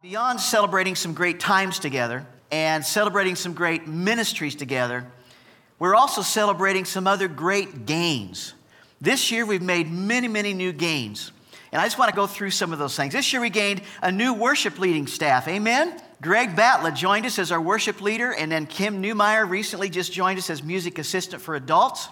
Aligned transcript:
Beyond 0.00 0.38
celebrating 0.38 0.94
some 0.94 1.12
great 1.12 1.40
times 1.40 1.80
together 1.80 2.24
and 2.52 2.84
celebrating 2.86 3.34
some 3.34 3.52
great 3.52 3.88
ministries 3.88 4.54
together, 4.54 5.04
we're 5.80 5.96
also 5.96 6.22
celebrating 6.22 6.84
some 6.84 7.08
other 7.08 7.26
great 7.26 7.84
gains. 7.84 8.54
This 9.00 9.32
year, 9.32 9.44
we've 9.44 9.60
made 9.60 9.90
many, 9.90 10.28
many 10.28 10.54
new 10.54 10.72
gains. 10.72 11.32
And 11.72 11.82
I 11.82 11.84
just 11.84 11.98
want 11.98 12.10
to 12.10 12.14
go 12.14 12.28
through 12.28 12.50
some 12.50 12.72
of 12.72 12.78
those 12.78 12.94
things. 12.94 13.12
This 13.12 13.32
year, 13.32 13.42
we 13.42 13.50
gained 13.50 13.82
a 14.00 14.12
new 14.12 14.34
worship 14.34 14.78
leading 14.78 15.08
staff. 15.08 15.48
Amen? 15.48 16.00
Greg 16.22 16.54
Batla 16.54 16.94
joined 16.94 17.26
us 17.26 17.36
as 17.40 17.50
our 17.50 17.60
worship 17.60 18.00
leader, 18.00 18.30
and 18.32 18.52
then 18.52 18.66
Kim 18.66 19.02
Newmeyer 19.02 19.50
recently 19.50 19.90
just 19.90 20.12
joined 20.12 20.38
us 20.38 20.48
as 20.48 20.62
music 20.62 21.00
assistant 21.00 21.42
for 21.42 21.56
adults. 21.56 22.08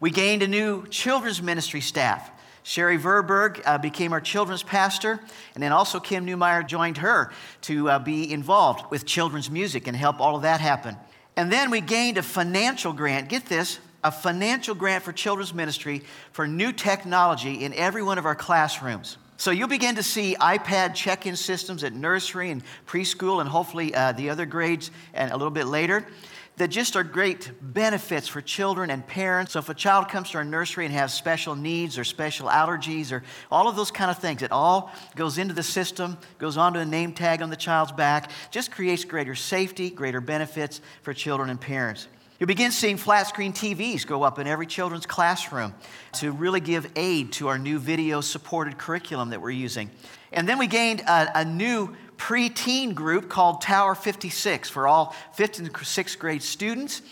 We 0.00 0.10
gained 0.10 0.42
a 0.42 0.48
new 0.48 0.86
children's 0.86 1.42
ministry 1.42 1.82
staff. 1.82 2.30
Sherry 2.62 2.98
Verberg 2.98 3.62
uh, 3.64 3.78
became 3.78 4.12
our 4.12 4.20
children's 4.20 4.62
pastor, 4.62 5.20
and 5.54 5.62
then 5.62 5.72
also 5.72 6.00
Kim 6.00 6.26
Newmeyer 6.26 6.66
joined 6.66 6.98
her 6.98 7.32
to 7.62 7.88
uh, 7.88 7.98
be 7.98 8.32
involved 8.32 8.90
with 8.90 9.06
children's 9.06 9.50
music 9.50 9.86
and 9.86 9.96
help 9.96 10.20
all 10.20 10.36
of 10.36 10.42
that 10.42 10.60
happen. 10.60 10.96
And 11.36 11.52
then 11.52 11.70
we 11.70 11.80
gained 11.80 12.18
a 12.18 12.22
financial 12.22 12.92
grant. 12.92 13.28
Get 13.28 13.46
this 13.46 13.78
a 14.04 14.12
financial 14.12 14.74
grant 14.74 15.04
for 15.04 15.12
children's 15.12 15.52
ministry 15.52 16.02
for 16.32 16.46
new 16.46 16.72
technology 16.72 17.64
in 17.64 17.74
every 17.74 18.02
one 18.02 18.18
of 18.18 18.26
our 18.26 18.34
classrooms. 18.34 19.18
So 19.38 19.52
you'll 19.52 19.68
begin 19.68 19.94
to 19.94 20.02
see 20.02 20.34
iPad 20.40 20.94
check 20.96 21.24
in 21.24 21.36
systems 21.36 21.84
at 21.84 21.92
nursery 21.92 22.50
and 22.50 22.60
preschool 22.88 23.40
and 23.40 23.48
hopefully 23.48 23.94
uh, 23.94 24.10
the 24.10 24.30
other 24.30 24.46
grades 24.46 24.90
and 25.14 25.30
a 25.30 25.36
little 25.36 25.52
bit 25.52 25.66
later 25.66 26.08
that 26.56 26.68
just 26.68 26.96
are 26.96 27.04
great 27.04 27.52
benefits 27.60 28.26
for 28.26 28.40
children 28.40 28.90
and 28.90 29.06
parents. 29.06 29.52
So 29.52 29.60
if 29.60 29.68
a 29.68 29.74
child 29.74 30.08
comes 30.08 30.30
to 30.30 30.38
our 30.38 30.44
nursery 30.44 30.86
and 30.86 30.94
has 30.94 31.14
special 31.14 31.54
needs 31.54 31.96
or 31.98 32.02
special 32.02 32.48
allergies 32.48 33.12
or 33.12 33.22
all 33.48 33.68
of 33.68 33.76
those 33.76 33.92
kind 33.92 34.10
of 34.10 34.18
things, 34.18 34.42
it 34.42 34.50
all 34.50 34.92
goes 35.14 35.38
into 35.38 35.54
the 35.54 35.62
system, 35.62 36.18
goes 36.38 36.56
onto 36.56 36.80
a 36.80 36.84
name 36.84 37.12
tag 37.12 37.40
on 37.40 37.48
the 37.48 37.56
child's 37.56 37.92
back, 37.92 38.32
just 38.50 38.72
creates 38.72 39.04
greater 39.04 39.36
safety, 39.36 39.88
greater 39.88 40.20
benefits 40.20 40.80
for 41.02 41.14
children 41.14 41.48
and 41.48 41.60
parents. 41.60 42.08
You 42.38 42.46
begin 42.46 42.70
seeing 42.70 42.98
flat 42.98 43.26
screen 43.26 43.52
TVs 43.52 44.06
go 44.06 44.22
up 44.22 44.38
in 44.38 44.46
every 44.46 44.66
children's 44.66 45.06
classroom 45.06 45.74
to 46.14 46.30
really 46.30 46.60
give 46.60 46.88
aid 46.94 47.32
to 47.32 47.48
our 47.48 47.58
new 47.58 47.80
video 47.80 48.20
supported 48.20 48.78
curriculum 48.78 49.30
that 49.30 49.42
we're 49.42 49.50
using. 49.50 49.90
And 50.30 50.48
then 50.48 50.56
we 50.56 50.68
gained 50.68 51.00
a, 51.00 51.40
a 51.40 51.44
new 51.44 51.96
preteen 52.16 52.94
group 52.94 53.28
called 53.28 53.60
Tower 53.60 53.96
56 53.96 54.70
for 54.70 54.86
all 54.86 55.16
fifth 55.32 55.58
and 55.58 55.76
sixth 55.78 56.20
grade 56.20 56.44
students. 56.44 57.02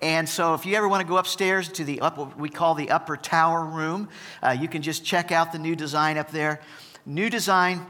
And 0.00 0.26
so, 0.26 0.54
if 0.54 0.64
you 0.64 0.76
ever 0.76 0.88
want 0.88 1.02
to 1.02 1.06
go 1.06 1.18
upstairs 1.18 1.68
to 1.72 1.84
the 1.84 2.00
up, 2.00 2.16
what 2.16 2.38
we 2.38 2.48
call 2.48 2.74
the 2.74 2.88
upper 2.88 3.18
tower 3.18 3.62
room, 3.62 4.08
uh, 4.42 4.56
you 4.58 4.66
can 4.66 4.80
just 4.80 5.04
check 5.04 5.30
out 5.30 5.52
the 5.52 5.58
new 5.58 5.76
design 5.76 6.16
up 6.16 6.30
there. 6.30 6.58
New 7.04 7.28
design, 7.28 7.84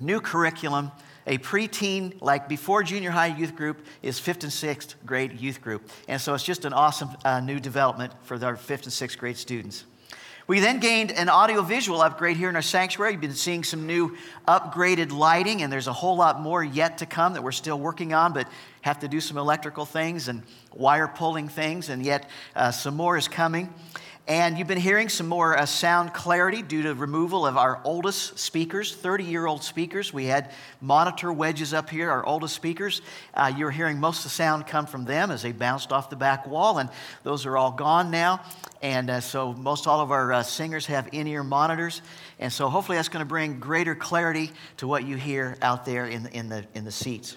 new 0.00 0.22
curriculum. 0.22 0.90
A 1.26 1.38
preteen, 1.38 2.20
like 2.20 2.48
before 2.48 2.82
junior 2.82 3.10
high 3.10 3.28
youth 3.28 3.56
group, 3.56 3.84
is 4.02 4.18
fifth 4.18 4.42
and 4.42 4.52
sixth 4.52 4.94
grade 5.06 5.40
youth 5.40 5.62
group. 5.62 5.88
And 6.06 6.20
so, 6.20 6.34
it's 6.34 6.44
just 6.44 6.64
an 6.64 6.72
awesome 6.72 7.10
uh, 7.24 7.40
new 7.40 7.60
development 7.60 8.12
for 8.22 8.42
our 8.44 8.56
fifth 8.56 8.84
and 8.84 8.92
sixth 8.92 9.18
grade 9.18 9.36
students. 9.36 9.84
We 10.46 10.60
then 10.60 10.78
gained 10.78 11.10
an 11.10 11.30
audiovisual 11.30 12.02
upgrade 12.02 12.36
here 12.36 12.50
in 12.50 12.56
our 12.56 12.60
sanctuary. 12.60 13.12
You've 13.12 13.22
been 13.22 13.32
seeing 13.32 13.64
some 13.64 13.86
new 13.86 14.14
upgraded 14.46 15.10
lighting, 15.10 15.62
and 15.62 15.72
there's 15.72 15.86
a 15.86 15.92
whole 15.92 16.16
lot 16.16 16.38
more 16.38 16.62
yet 16.62 16.98
to 16.98 17.06
come 17.06 17.32
that 17.32 17.42
we're 17.42 17.52
still 17.52 17.78
working 17.78 18.12
on, 18.12 18.34
but 18.34 18.46
have 18.82 18.98
to 18.98 19.08
do 19.08 19.20
some 19.22 19.38
electrical 19.38 19.86
things 19.86 20.28
and 20.28 20.42
wire 20.74 21.08
pulling 21.08 21.48
things, 21.48 21.88
and 21.88 22.04
yet 22.04 22.28
uh, 22.54 22.70
some 22.70 22.94
more 22.94 23.16
is 23.16 23.26
coming. 23.26 23.72
And 24.26 24.56
you've 24.56 24.68
been 24.68 24.78
hearing 24.78 25.10
some 25.10 25.28
more 25.28 25.54
uh, 25.54 25.66
sound 25.66 26.14
clarity 26.14 26.62
due 26.62 26.84
to 26.84 26.94
removal 26.94 27.46
of 27.46 27.58
our 27.58 27.82
oldest 27.84 28.38
speakers, 28.38 28.94
30 28.94 29.24
year 29.24 29.44
old 29.44 29.62
speakers. 29.62 30.14
We 30.14 30.24
had 30.24 30.50
monitor 30.80 31.30
wedges 31.30 31.74
up 31.74 31.90
here, 31.90 32.10
our 32.10 32.24
oldest 32.24 32.54
speakers. 32.54 33.02
Uh, 33.34 33.52
you're 33.54 33.70
hearing 33.70 34.00
most 34.00 34.18
of 34.18 34.24
the 34.24 34.28
sound 34.30 34.66
come 34.66 34.86
from 34.86 35.04
them 35.04 35.30
as 35.30 35.42
they 35.42 35.52
bounced 35.52 35.92
off 35.92 36.08
the 36.08 36.16
back 36.16 36.46
wall, 36.46 36.78
and 36.78 36.88
those 37.22 37.44
are 37.44 37.58
all 37.58 37.72
gone 37.72 38.10
now. 38.10 38.40
And 38.80 39.10
uh, 39.10 39.20
so 39.20 39.52
most 39.52 39.86
all 39.86 40.00
of 40.00 40.10
our 40.10 40.32
uh, 40.32 40.42
singers 40.42 40.86
have 40.86 41.10
in 41.12 41.26
ear 41.26 41.44
monitors. 41.44 42.00
And 42.38 42.50
so 42.50 42.70
hopefully 42.70 42.96
that's 42.96 43.10
going 43.10 43.24
to 43.24 43.28
bring 43.28 43.60
greater 43.60 43.94
clarity 43.94 44.52
to 44.78 44.88
what 44.88 45.04
you 45.04 45.16
hear 45.16 45.58
out 45.60 45.84
there 45.84 46.06
in 46.06 46.28
in 46.28 46.48
the, 46.48 46.64
in 46.74 46.86
the 46.86 46.92
seats. 46.92 47.36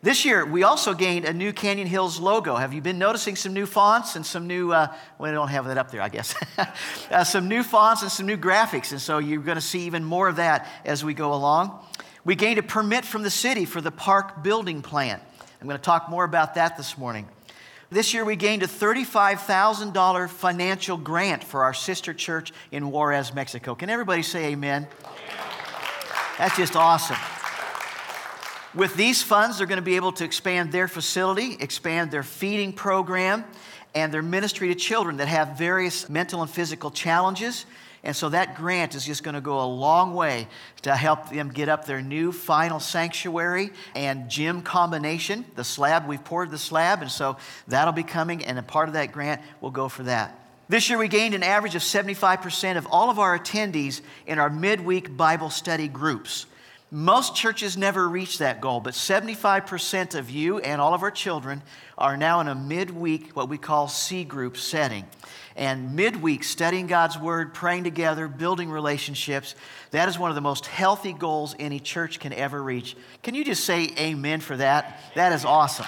This 0.00 0.24
year, 0.24 0.46
we 0.46 0.62
also 0.62 0.94
gained 0.94 1.24
a 1.24 1.32
new 1.32 1.52
Canyon 1.52 1.88
Hills 1.88 2.20
logo. 2.20 2.54
Have 2.54 2.72
you 2.72 2.80
been 2.80 3.00
noticing 3.00 3.34
some 3.34 3.52
new 3.52 3.66
fonts 3.66 4.14
and 4.14 4.24
some 4.24 4.46
new, 4.46 4.72
uh, 4.72 4.94
well, 5.18 5.32
I 5.32 5.34
don't 5.34 5.48
have 5.48 5.64
that 5.66 5.76
up 5.76 5.90
there, 5.90 6.00
I 6.00 6.08
guess. 6.08 6.36
uh, 7.10 7.24
some 7.24 7.48
new 7.48 7.64
fonts 7.64 8.02
and 8.02 8.10
some 8.10 8.24
new 8.24 8.36
graphics. 8.36 8.92
And 8.92 9.00
so 9.00 9.18
you're 9.18 9.42
going 9.42 9.56
to 9.56 9.60
see 9.60 9.80
even 9.86 10.04
more 10.04 10.28
of 10.28 10.36
that 10.36 10.68
as 10.84 11.04
we 11.04 11.14
go 11.14 11.34
along. 11.34 11.84
We 12.24 12.36
gained 12.36 12.60
a 12.60 12.62
permit 12.62 13.04
from 13.04 13.24
the 13.24 13.30
city 13.30 13.64
for 13.64 13.80
the 13.80 13.90
park 13.90 14.44
building 14.44 14.82
plan. 14.82 15.20
I'm 15.60 15.66
going 15.66 15.78
to 15.78 15.82
talk 15.82 16.08
more 16.08 16.22
about 16.22 16.54
that 16.54 16.76
this 16.76 16.96
morning. 16.96 17.26
This 17.90 18.14
year, 18.14 18.24
we 18.24 18.36
gained 18.36 18.62
a 18.62 18.68
$35,000 18.68 20.28
financial 20.28 20.96
grant 20.96 21.42
for 21.42 21.64
our 21.64 21.74
sister 21.74 22.14
church 22.14 22.52
in 22.70 22.92
Juarez, 22.92 23.34
Mexico. 23.34 23.74
Can 23.74 23.90
everybody 23.90 24.22
say 24.22 24.52
amen? 24.52 24.86
That's 26.38 26.56
just 26.56 26.76
awesome. 26.76 27.16
With 28.74 28.94
these 28.96 29.22
funds, 29.22 29.58
they're 29.58 29.66
going 29.66 29.76
to 29.76 29.82
be 29.82 29.96
able 29.96 30.12
to 30.12 30.24
expand 30.24 30.72
their 30.72 30.88
facility, 30.88 31.56
expand 31.58 32.10
their 32.10 32.22
feeding 32.22 32.72
program, 32.72 33.44
and 33.94 34.12
their 34.12 34.22
ministry 34.22 34.68
to 34.68 34.74
children 34.74 35.16
that 35.16 35.28
have 35.28 35.56
various 35.56 36.08
mental 36.08 36.42
and 36.42 36.50
physical 36.50 36.90
challenges. 36.90 37.64
And 38.04 38.14
so 38.14 38.28
that 38.28 38.56
grant 38.56 38.94
is 38.94 39.04
just 39.04 39.24
going 39.24 39.34
to 39.34 39.40
go 39.40 39.60
a 39.60 39.66
long 39.66 40.14
way 40.14 40.46
to 40.82 40.94
help 40.94 41.30
them 41.30 41.48
get 41.48 41.68
up 41.68 41.86
their 41.86 42.02
new 42.02 42.30
final 42.30 42.78
sanctuary 42.78 43.70
and 43.94 44.28
gym 44.28 44.62
combination. 44.62 45.44
The 45.56 45.64
slab, 45.64 46.06
we've 46.06 46.22
poured 46.22 46.50
the 46.50 46.58
slab, 46.58 47.02
and 47.02 47.10
so 47.10 47.38
that'll 47.66 47.92
be 47.92 48.04
coming, 48.04 48.44
and 48.44 48.58
a 48.58 48.62
part 48.62 48.88
of 48.88 48.94
that 48.94 49.12
grant 49.12 49.40
will 49.60 49.70
go 49.70 49.88
for 49.88 50.04
that. 50.04 50.38
This 50.68 50.90
year, 50.90 50.98
we 50.98 51.08
gained 51.08 51.34
an 51.34 51.42
average 51.42 51.74
of 51.74 51.82
75% 51.82 52.76
of 52.76 52.86
all 52.86 53.08
of 53.08 53.18
our 53.18 53.38
attendees 53.38 54.02
in 54.26 54.38
our 54.38 54.50
midweek 54.50 55.16
Bible 55.16 55.48
study 55.48 55.88
groups. 55.88 56.46
Most 56.90 57.36
churches 57.36 57.76
never 57.76 58.08
reach 58.08 58.38
that 58.38 58.62
goal, 58.62 58.80
but 58.80 58.94
75% 58.94 60.14
of 60.14 60.30
you 60.30 60.58
and 60.58 60.80
all 60.80 60.94
of 60.94 61.02
our 61.02 61.10
children 61.10 61.62
are 61.98 62.16
now 62.16 62.40
in 62.40 62.48
a 62.48 62.54
midweek, 62.54 63.36
what 63.36 63.50
we 63.50 63.58
call 63.58 63.88
C 63.88 64.24
group 64.24 64.56
setting. 64.56 65.04
And 65.54 65.94
midweek, 65.94 66.44
studying 66.44 66.86
God's 66.86 67.18
Word, 67.18 67.52
praying 67.52 67.84
together, 67.84 68.26
building 68.26 68.70
relationships, 68.70 69.54
that 69.90 70.08
is 70.08 70.18
one 70.18 70.30
of 70.30 70.34
the 70.34 70.40
most 70.40 70.64
healthy 70.64 71.12
goals 71.12 71.54
any 71.58 71.78
church 71.78 72.20
can 72.20 72.32
ever 72.32 72.62
reach. 72.62 72.96
Can 73.22 73.34
you 73.34 73.44
just 73.44 73.64
say 73.64 73.92
amen 73.98 74.40
for 74.40 74.56
that? 74.56 75.00
That 75.14 75.32
is 75.32 75.44
awesome. 75.44 75.86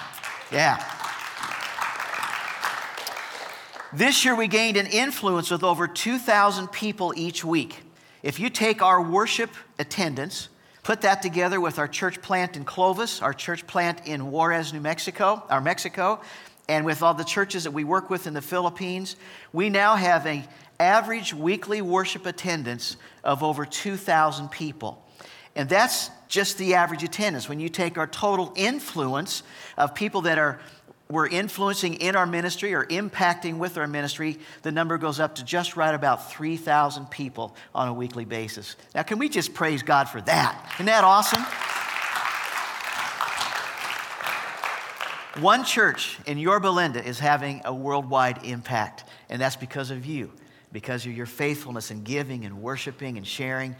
Yeah. 0.51 0.83
This 3.91 4.23
year, 4.23 4.35
we 4.35 4.47
gained 4.47 4.77
an 4.77 4.85
influence 4.87 5.49
with 5.49 5.63
over 5.63 5.87
2,000 5.87 6.67
people 6.67 7.11
each 7.17 7.43
week. 7.43 7.81
If 8.21 8.39
you 8.39 8.51
take 8.51 8.83
our 8.83 9.01
worship 9.01 9.49
attendance, 9.79 10.49
Put 10.91 11.03
that 11.03 11.21
together 11.21 11.61
with 11.61 11.79
our 11.79 11.87
church 11.87 12.21
plant 12.21 12.57
in 12.57 12.65
Clovis, 12.65 13.21
our 13.21 13.33
church 13.33 13.65
plant 13.65 14.05
in 14.05 14.29
Juarez, 14.29 14.73
New 14.73 14.81
Mexico, 14.81 15.41
our 15.49 15.61
Mexico, 15.61 16.19
and 16.67 16.85
with 16.85 17.01
all 17.01 17.13
the 17.13 17.23
churches 17.23 17.63
that 17.63 17.71
we 17.71 17.85
work 17.85 18.09
with 18.09 18.27
in 18.27 18.33
the 18.33 18.41
Philippines, 18.41 19.15
we 19.53 19.69
now 19.69 19.95
have 19.95 20.25
an 20.25 20.43
average 20.81 21.33
weekly 21.33 21.81
worship 21.81 22.25
attendance 22.25 22.97
of 23.23 23.41
over 23.41 23.65
2,000 23.65 24.49
people. 24.51 25.01
And 25.55 25.69
that's 25.69 26.09
just 26.27 26.57
the 26.57 26.75
average 26.75 27.03
attendance. 27.03 27.47
When 27.47 27.61
you 27.61 27.69
take 27.69 27.97
our 27.97 28.07
total 28.07 28.51
influence 28.57 29.43
of 29.77 29.95
people 29.95 30.23
that 30.23 30.39
are 30.39 30.59
we're 31.11 31.27
influencing 31.27 31.95
in 31.95 32.15
our 32.15 32.25
ministry 32.25 32.73
or 32.73 32.85
impacting 32.85 33.57
with 33.57 33.77
our 33.77 33.87
ministry, 33.87 34.39
the 34.61 34.71
number 34.71 34.97
goes 34.97 35.19
up 35.19 35.35
to 35.35 35.43
just 35.43 35.75
right 35.75 35.93
about 35.93 36.31
3,000 36.31 37.11
people 37.11 37.55
on 37.75 37.87
a 37.87 37.93
weekly 37.93 38.25
basis. 38.25 38.75
Now, 38.95 39.03
can 39.03 39.19
we 39.19 39.29
just 39.29 39.53
praise 39.53 39.83
God 39.83 40.07
for 40.09 40.21
that? 40.21 40.71
Isn't 40.75 40.85
that 40.85 41.03
awesome? 41.03 41.43
One 45.41 45.63
church 45.63 46.19
in 46.25 46.37
Yorba 46.37 46.67
Linda 46.67 47.05
is 47.05 47.19
having 47.19 47.61
a 47.65 47.73
worldwide 47.73 48.43
impact, 48.43 49.05
and 49.29 49.41
that's 49.41 49.55
because 49.55 49.89
of 49.89 50.05
you, 50.05 50.31
because 50.71 51.05
of 51.05 51.13
your 51.13 51.25
faithfulness 51.25 51.89
in 51.89 52.03
giving 52.03 52.45
and 52.45 52.61
worshiping 52.61 53.17
and 53.17 53.25
sharing, 53.25 53.75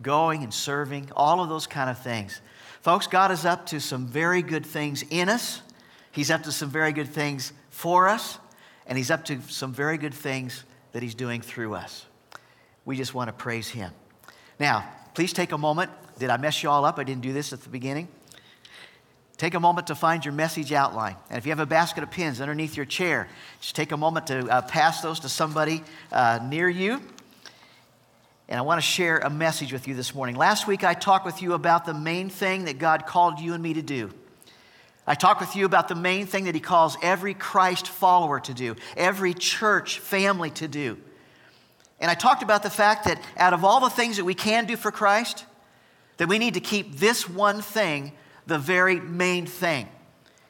going 0.00 0.42
and 0.42 0.52
serving, 0.52 1.10
all 1.14 1.42
of 1.42 1.48
those 1.48 1.66
kind 1.66 1.90
of 1.90 1.98
things. 1.98 2.40
Folks, 2.80 3.06
God 3.06 3.30
is 3.30 3.44
up 3.44 3.66
to 3.66 3.80
some 3.80 4.06
very 4.06 4.42
good 4.42 4.64
things 4.64 5.04
in 5.10 5.28
us 5.28 5.62
He's 6.14 6.30
up 6.30 6.44
to 6.44 6.52
some 6.52 6.70
very 6.70 6.92
good 6.92 7.08
things 7.08 7.52
for 7.70 8.08
us, 8.08 8.38
and 8.86 8.96
He's 8.96 9.10
up 9.10 9.24
to 9.24 9.40
some 9.48 9.72
very 9.72 9.98
good 9.98 10.14
things 10.14 10.62
that 10.92 11.02
He's 11.02 11.16
doing 11.16 11.40
through 11.40 11.74
us. 11.74 12.06
We 12.84 12.96
just 12.96 13.14
want 13.14 13.28
to 13.28 13.32
praise 13.32 13.68
Him. 13.68 13.90
Now, 14.60 14.88
please 15.14 15.32
take 15.32 15.50
a 15.50 15.58
moment. 15.58 15.90
Did 16.20 16.30
I 16.30 16.36
mess 16.36 16.62
you 16.62 16.70
all 16.70 16.84
up? 16.84 17.00
I 17.00 17.04
didn't 17.04 17.22
do 17.22 17.32
this 17.32 17.52
at 17.52 17.62
the 17.62 17.68
beginning. 17.68 18.06
Take 19.38 19.54
a 19.54 19.60
moment 19.60 19.88
to 19.88 19.96
find 19.96 20.24
your 20.24 20.34
message 20.34 20.72
outline. 20.72 21.16
And 21.28 21.36
if 21.36 21.46
you 21.46 21.50
have 21.50 21.58
a 21.58 21.66
basket 21.66 22.04
of 22.04 22.12
pins 22.12 22.40
underneath 22.40 22.76
your 22.76 22.86
chair, 22.86 23.28
just 23.60 23.74
take 23.74 23.90
a 23.90 23.96
moment 23.96 24.28
to 24.28 24.48
uh, 24.48 24.62
pass 24.62 25.00
those 25.00 25.18
to 25.20 25.28
somebody 25.28 25.82
uh, 26.12 26.38
near 26.48 26.68
you. 26.68 27.00
And 28.48 28.56
I 28.56 28.62
want 28.62 28.80
to 28.80 28.86
share 28.86 29.18
a 29.18 29.30
message 29.30 29.72
with 29.72 29.88
you 29.88 29.94
this 29.94 30.14
morning. 30.14 30.36
Last 30.36 30.68
week, 30.68 30.84
I 30.84 30.94
talked 30.94 31.26
with 31.26 31.42
you 31.42 31.54
about 31.54 31.86
the 31.86 31.94
main 31.94 32.30
thing 32.30 32.66
that 32.66 32.78
God 32.78 33.04
called 33.04 33.40
you 33.40 33.54
and 33.54 33.62
me 33.62 33.74
to 33.74 33.82
do. 33.82 34.12
I 35.06 35.14
talked 35.14 35.40
with 35.40 35.54
you 35.54 35.66
about 35.66 35.88
the 35.88 35.94
main 35.94 36.26
thing 36.26 36.44
that 36.44 36.54
He 36.54 36.60
calls 36.60 36.96
every 37.02 37.34
Christ 37.34 37.88
follower 37.88 38.40
to 38.40 38.54
do, 38.54 38.76
every 38.96 39.34
church 39.34 39.98
family 39.98 40.50
to 40.52 40.68
do. 40.68 40.98
And 42.00 42.10
I 42.10 42.14
talked 42.14 42.42
about 42.42 42.62
the 42.62 42.70
fact 42.70 43.04
that 43.04 43.20
out 43.36 43.52
of 43.52 43.64
all 43.64 43.80
the 43.80 43.90
things 43.90 44.16
that 44.16 44.24
we 44.24 44.34
can 44.34 44.66
do 44.66 44.76
for 44.76 44.90
Christ, 44.90 45.44
that 46.16 46.28
we 46.28 46.38
need 46.38 46.54
to 46.54 46.60
keep 46.60 46.96
this 46.96 47.28
one 47.28 47.60
thing 47.60 48.12
the 48.46 48.58
very 48.58 49.00
main 49.00 49.46
thing. 49.46 49.88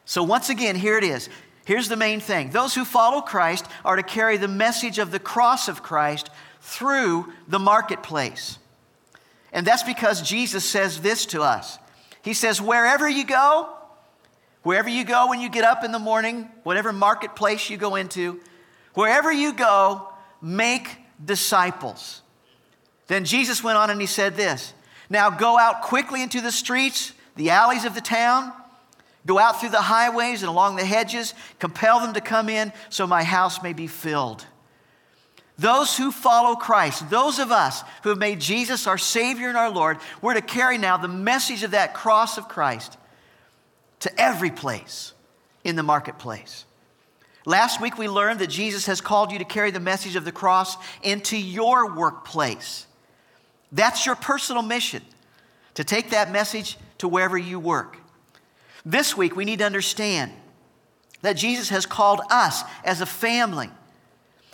So, 0.04 0.22
once 0.22 0.50
again, 0.50 0.76
here 0.76 0.98
it 0.98 1.04
is. 1.04 1.28
Here's 1.64 1.88
the 1.88 1.96
main 1.96 2.20
thing 2.20 2.50
those 2.50 2.74
who 2.74 2.84
follow 2.84 3.20
Christ 3.20 3.66
are 3.84 3.96
to 3.96 4.02
carry 4.02 4.36
the 4.36 4.48
message 4.48 4.98
of 4.98 5.10
the 5.10 5.18
cross 5.18 5.68
of 5.68 5.82
Christ 5.82 6.30
through 6.60 7.32
the 7.48 7.58
marketplace. 7.58 8.58
And 9.52 9.66
that's 9.66 9.82
because 9.84 10.20
Jesus 10.20 10.68
says 10.68 11.00
this 11.00 11.26
to 11.26 11.42
us 11.42 11.78
He 12.22 12.34
says, 12.34 12.60
Wherever 12.60 13.08
you 13.08 13.24
go, 13.24 13.68
wherever 14.64 14.88
you 14.88 15.04
go 15.04 15.28
when 15.28 15.40
you 15.40 15.48
get 15.48 15.64
up 15.64 15.84
in 15.84 15.92
the 15.92 15.98
morning, 15.98 16.50
whatever 16.64 16.92
marketplace 16.92 17.70
you 17.70 17.76
go 17.76 17.94
into, 17.94 18.40
wherever 18.94 19.32
you 19.32 19.52
go, 19.52 20.08
make 20.42 20.98
disciples. 21.24 22.20
Then 23.06 23.24
Jesus 23.24 23.62
went 23.62 23.78
on 23.78 23.90
and 23.90 24.00
he 24.00 24.06
said 24.08 24.36
this 24.36 24.74
Now 25.08 25.30
go 25.30 25.56
out 25.56 25.82
quickly 25.82 26.22
into 26.22 26.40
the 26.40 26.50
streets, 26.50 27.12
the 27.36 27.50
alleys 27.50 27.84
of 27.84 27.94
the 27.94 28.00
town 28.00 28.52
Go 29.26 29.38
out 29.38 29.60
through 29.60 29.70
the 29.70 29.80
highways 29.80 30.42
and 30.42 30.50
along 30.50 30.76
the 30.76 30.84
hedges, 30.84 31.34
compel 31.58 32.00
them 32.00 32.14
to 32.14 32.20
come 32.20 32.48
in 32.48 32.72
so 32.90 33.06
my 33.06 33.24
house 33.24 33.62
may 33.62 33.72
be 33.72 33.86
filled. 33.86 34.44
Those 35.56 35.96
who 35.96 36.10
follow 36.10 36.56
Christ, 36.56 37.08
those 37.10 37.38
of 37.38 37.52
us 37.52 37.82
who 38.02 38.10
have 38.10 38.18
made 38.18 38.40
Jesus 38.40 38.86
our 38.86 38.98
Savior 38.98 39.48
and 39.48 39.56
our 39.56 39.70
Lord, 39.70 39.98
we're 40.20 40.34
to 40.34 40.42
carry 40.42 40.78
now 40.78 40.96
the 40.96 41.08
message 41.08 41.62
of 41.62 41.70
that 41.70 41.94
cross 41.94 42.36
of 42.36 42.48
Christ 42.48 42.98
to 44.04 44.20
every 44.20 44.50
place 44.50 45.14
in 45.64 45.76
the 45.76 45.82
marketplace. 45.82 46.66
Last 47.46 47.80
week 47.80 47.96
we 47.96 48.06
learned 48.06 48.38
that 48.40 48.48
Jesus 48.48 48.84
has 48.84 49.00
called 49.00 49.32
you 49.32 49.38
to 49.38 49.46
carry 49.46 49.70
the 49.70 49.80
message 49.80 50.14
of 50.14 50.26
the 50.26 50.32
cross 50.32 50.76
into 51.02 51.38
your 51.38 51.94
workplace. 51.94 52.86
That's 53.72 54.04
your 54.04 54.14
personal 54.14 54.62
mission, 54.62 55.02
to 55.72 55.84
take 55.84 56.10
that 56.10 56.30
message 56.30 56.76
to 56.98 57.08
wherever 57.08 57.38
you 57.38 57.58
work. 57.58 57.96
This 58.84 59.16
week, 59.16 59.34
we 59.34 59.46
need 59.46 59.60
to 59.60 59.64
understand 59.64 60.30
that 61.22 61.32
Jesus 61.32 61.70
has 61.70 61.86
called 61.86 62.20
us 62.30 62.62
as 62.84 63.00
a 63.00 63.06
family 63.06 63.70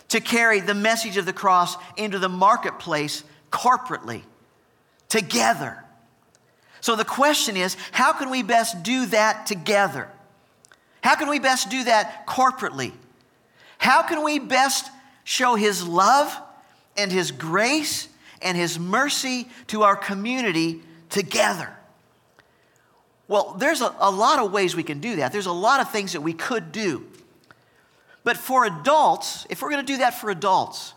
to 0.07 0.21
carry 0.21 0.61
the 0.61 0.73
message 0.73 1.17
of 1.17 1.25
the 1.25 1.33
cross 1.33 1.75
into 1.97 2.19
the 2.19 2.29
marketplace 2.29 3.25
corporately, 3.51 4.21
together. 5.09 5.83
So 6.81 6.95
the 6.95 7.05
question 7.05 7.55
is 7.55 7.77
how 7.91 8.11
can 8.11 8.29
we 8.29 8.43
best 8.43 8.83
do 8.83 9.05
that 9.07 9.45
together? 9.45 10.09
How 11.01 11.15
can 11.15 11.29
we 11.29 11.39
best 11.39 11.69
do 11.69 11.83
that 11.85 12.27
corporately? 12.27 12.91
How 13.77 14.03
can 14.03 14.23
we 14.23 14.39
best 14.39 14.91
show 15.23 15.55
His 15.55 15.87
love 15.87 16.35
and 16.97 17.11
His 17.11 17.31
grace 17.31 18.07
and 18.41 18.57
His 18.57 18.77
mercy 18.77 19.47
to 19.67 19.83
our 19.83 19.95
community 19.95 20.81
together? 21.09 21.69
Well, 23.27 23.55
there's 23.57 23.81
a, 23.81 23.95
a 23.99 24.11
lot 24.11 24.39
of 24.39 24.51
ways 24.51 24.75
we 24.75 24.83
can 24.83 24.99
do 24.99 25.15
that. 25.17 25.31
There's 25.31 25.45
a 25.45 25.53
lot 25.53 25.79
of 25.79 25.89
things 25.91 26.13
that 26.13 26.21
we 26.21 26.33
could 26.33 26.71
do. 26.71 27.05
But 28.23 28.37
for 28.37 28.65
adults, 28.65 29.47
if 29.49 29.61
we're 29.61 29.69
going 29.69 29.85
to 29.85 29.93
do 29.93 29.99
that 29.99 30.19
for 30.19 30.29
adults, 30.29 30.93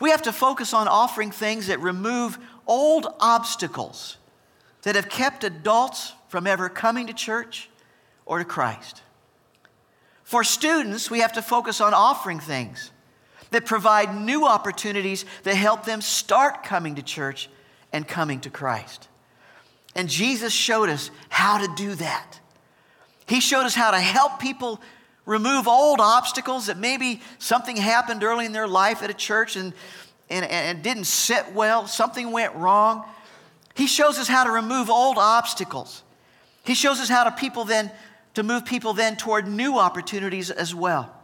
we 0.00 0.10
have 0.10 0.22
to 0.22 0.32
focus 0.32 0.74
on 0.74 0.88
offering 0.88 1.30
things 1.30 1.66
that 1.68 1.80
remove 1.80 2.38
old 2.66 3.06
obstacles 3.20 4.16
that 4.84 4.94
have 4.94 5.08
kept 5.08 5.44
adults 5.44 6.12
from 6.28 6.46
ever 6.46 6.68
coming 6.68 7.08
to 7.08 7.12
church 7.12 7.68
or 8.24 8.38
to 8.38 8.44
Christ. 8.44 9.02
For 10.22 10.44
students, 10.44 11.10
we 11.10 11.20
have 11.20 11.32
to 11.34 11.42
focus 11.42 11.80
on 11.80 11.92
offering 11.92 12.40
things 12.40 12.90
that 13.50 13.66
provide 13.66 14.20
new 14.20 14.46
opportunities 14.46 15.24
that 15.42 15.54
help 15.54 15.84
them 15.84 16.00
start 16.00 16.62
coming 16.62 16.94
to 16.94 17.02
church 17.02 17.48
and 17.92 18.06
coming 18.06 18.40
to 18.40 18.50
Christ. 18.50 19.08
And 19.94 20.08
Jesus 20.08 20.52
showed 20.52 20.88
us 20.88 21.10
how 21.28 21.58
to 21.58 21.72
do 21.76 21.94
that. 21.94 22.40
He 23.26 23.40
showed 23.40 23.64
us 23.64 23.74
how 23.74 23.90
to 23.90 24.00
help 24.00 24.38
people 24.38 24.80
remove 25.24 25.68
old 25.68 26.00
obstacles 26.00 26.66
that 26.66 26.78
maybe 26.78 27.22
something 27.38 27.76
happened 27.76 28.22
early 28.22 28.44
in 28.44 28.52
their 28.52 28.68
life 28.68 29.02
at 29.02 29.10
a 29.10 29.14
church 29.14 29.56
and, 29.56 29.72
and, 30.28 30.44
and 30.44 30.82
didn't 30.82 31.04
sit 31.04 31.52
well, 31.54 31.86
something 31.86 32.32
went 32.32 32.54
wrong. 32.54 33.04
He 33.74 33.86
shows 33.86 34.18
us 34.18 34.28
how 34.28 34.44
to 34.44 34.50
remove 34.50 34.88
old 34.88 35.18
obstacles. 35.18 36.02
He 36.64 36.74
shows 36.74 37.00
us 37.00 37.08
how 37.08 37.24
to 37.24 37.30
people 37.30 37.64
then 37.64 37.90
to 38.34 38.42
move 38.42 38.64
people 38.64 38.94
then 38.94 39.16
toward 39.16 39.46
new 39.46 39.78
opportunities 39.78 40.50
as 40.50 40.74
well. 40.74 41.14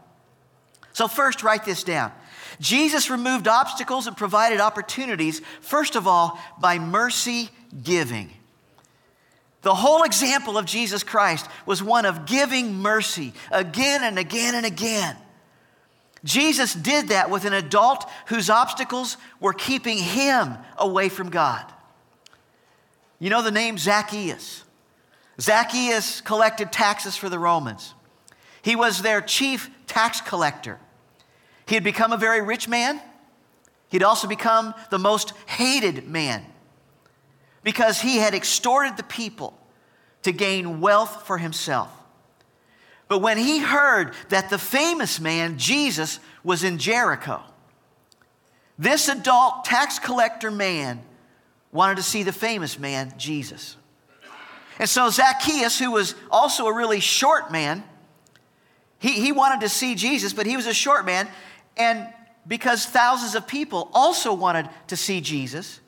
So 0.93 1.09
first 1.09 1.43
write 1.43 1.65
this 1.65 1.85
down. 1.85 2.13
Jesus 2.61 3.11
removed 3.11 3.49
obstacles 3.49 4.07
and 4.07 4.17
provided 4.17 4.61
opportunities 4.61 5.41
first 5.61 5.97
of 5.97 6.07
all 6.07 6.39
by 6.61 6.79
mercy 6.79 7.49
giving. 7.83 8.31
The 9.63 9.75
whole 9.75 10.05
example 10.05 10.57
of 10.57 10.65
Jesus 10.65 11.03
Christ 11.03 11.47
was 11.67 11.83
one 11.83 12.07
of 12.07 12.27
giving 12.27 12.75
mercy 12.75 13.33
again 13.51 14.03
and 14.03 14.19
again 14.19 14.55
and 14.55 14.65
again. 14.65 15.17
Jesus 16.25 16.75
did 16.75 17.09
that 17.09 17.31
with 17.31 17.45
an 17.45 17.53
adult 17.53 18.09
whose 18.27 18.51
obstacles 18.51 19.17
were 19.39 19.53
keeping 19.53 19.99
him 19.99 20.57
away 20.77 21.09
from 21.09 21.31
God. 21.31 21.65
You 23.21 23.29
know 23.29 23.43
the 23.43 23.51
name 23.51 23.79
Zacchaeus. 23.79 24.65
Zacchaeus 25.39 26.21
collected 26.23 26.73
taxes 26.73 27.17
for 27.17 27.29
the 27.29 27.39
Romans. 27.39 27.95
He 28.63 28.75
was 28.75 29.03
their 29.03 29.21
chief 29.21 29.71
tax 29.87 30.21
collector. 30.21 30.79
He 31.67 31.75
had 31.75 31.85
become 31.85 32.13
a 32.13 32.17
very 32.17 32.41
rich 32.41 32.67
man. 32.67 33.01
He'd 33.91 34.03
also 34.03 34.27
become 34.27 34.75
the 34.91 34.99
most 34.99 35.35
hated 35.47 36.09
man 36.09 36.45
because 37.63 38.01
he 38.01 38.17
had 38.17 38.35
extorted 38.35 38.97
the 38.97 39.03
people 39.03 39.57
to 40.23 40.33
gain 40.33 40.81
wealth 40.81 41.27
for 41.27 41.39
himself. 41.39 41.91
But 43.07 43.19
when 43.19 43.37
he 43.39 43.59
heard 43.59 44.15
that 44.31 44.49
the 44.49 44.59
famous 44.59 45.21
man, 45.21 45.59
Jesus, 45.59 46.21
was 46.43 46.65
in 46.65 46.79
Jericho, 46.79 47.43
this 48.79 49.09
adult 49.09 49.65
tax 49.65 49.99
collector 49.99 50.51
man 50.51 51.03
wanted 51.73 51.97
to 51.97 52.03
see 52.03 52.23
the 52.23 52.33
famous 52.33 52.79
man, 52.79 53.15
Jesus. 53.17 53.77
And 54.79 54.89
so 54.89 55.11
Zacchaeus, 55.11 55.79
who 55.79 55.91
was 55.91 56.15
also 56.31 56.67
a 56.67 56.75
really 56.75 57.01
short 57.01 57.53
man, 57.53 57.85
he, 58.99 59.13
he 59.13 59.33
wanted 59.33 59.61
to 59.61 59.69
see 59.69 59.95
Jesus, 59.95 60.33
but 60.33 60.47
he 60.47 60.57
was 60.57 60.67
a 60.67 60.75
short 60.75 61.05
man. 61.05 61.29
And 61.77 62.07
because 62.47 62.87
thousands 62.87 63.35
of 63.35 63.47
people 63.47 63.91
also 63.93 64.33
wanted 64.33 64.69
to 64.89 64.97
see 64.97 65.21
Jesus, 65.21 65.81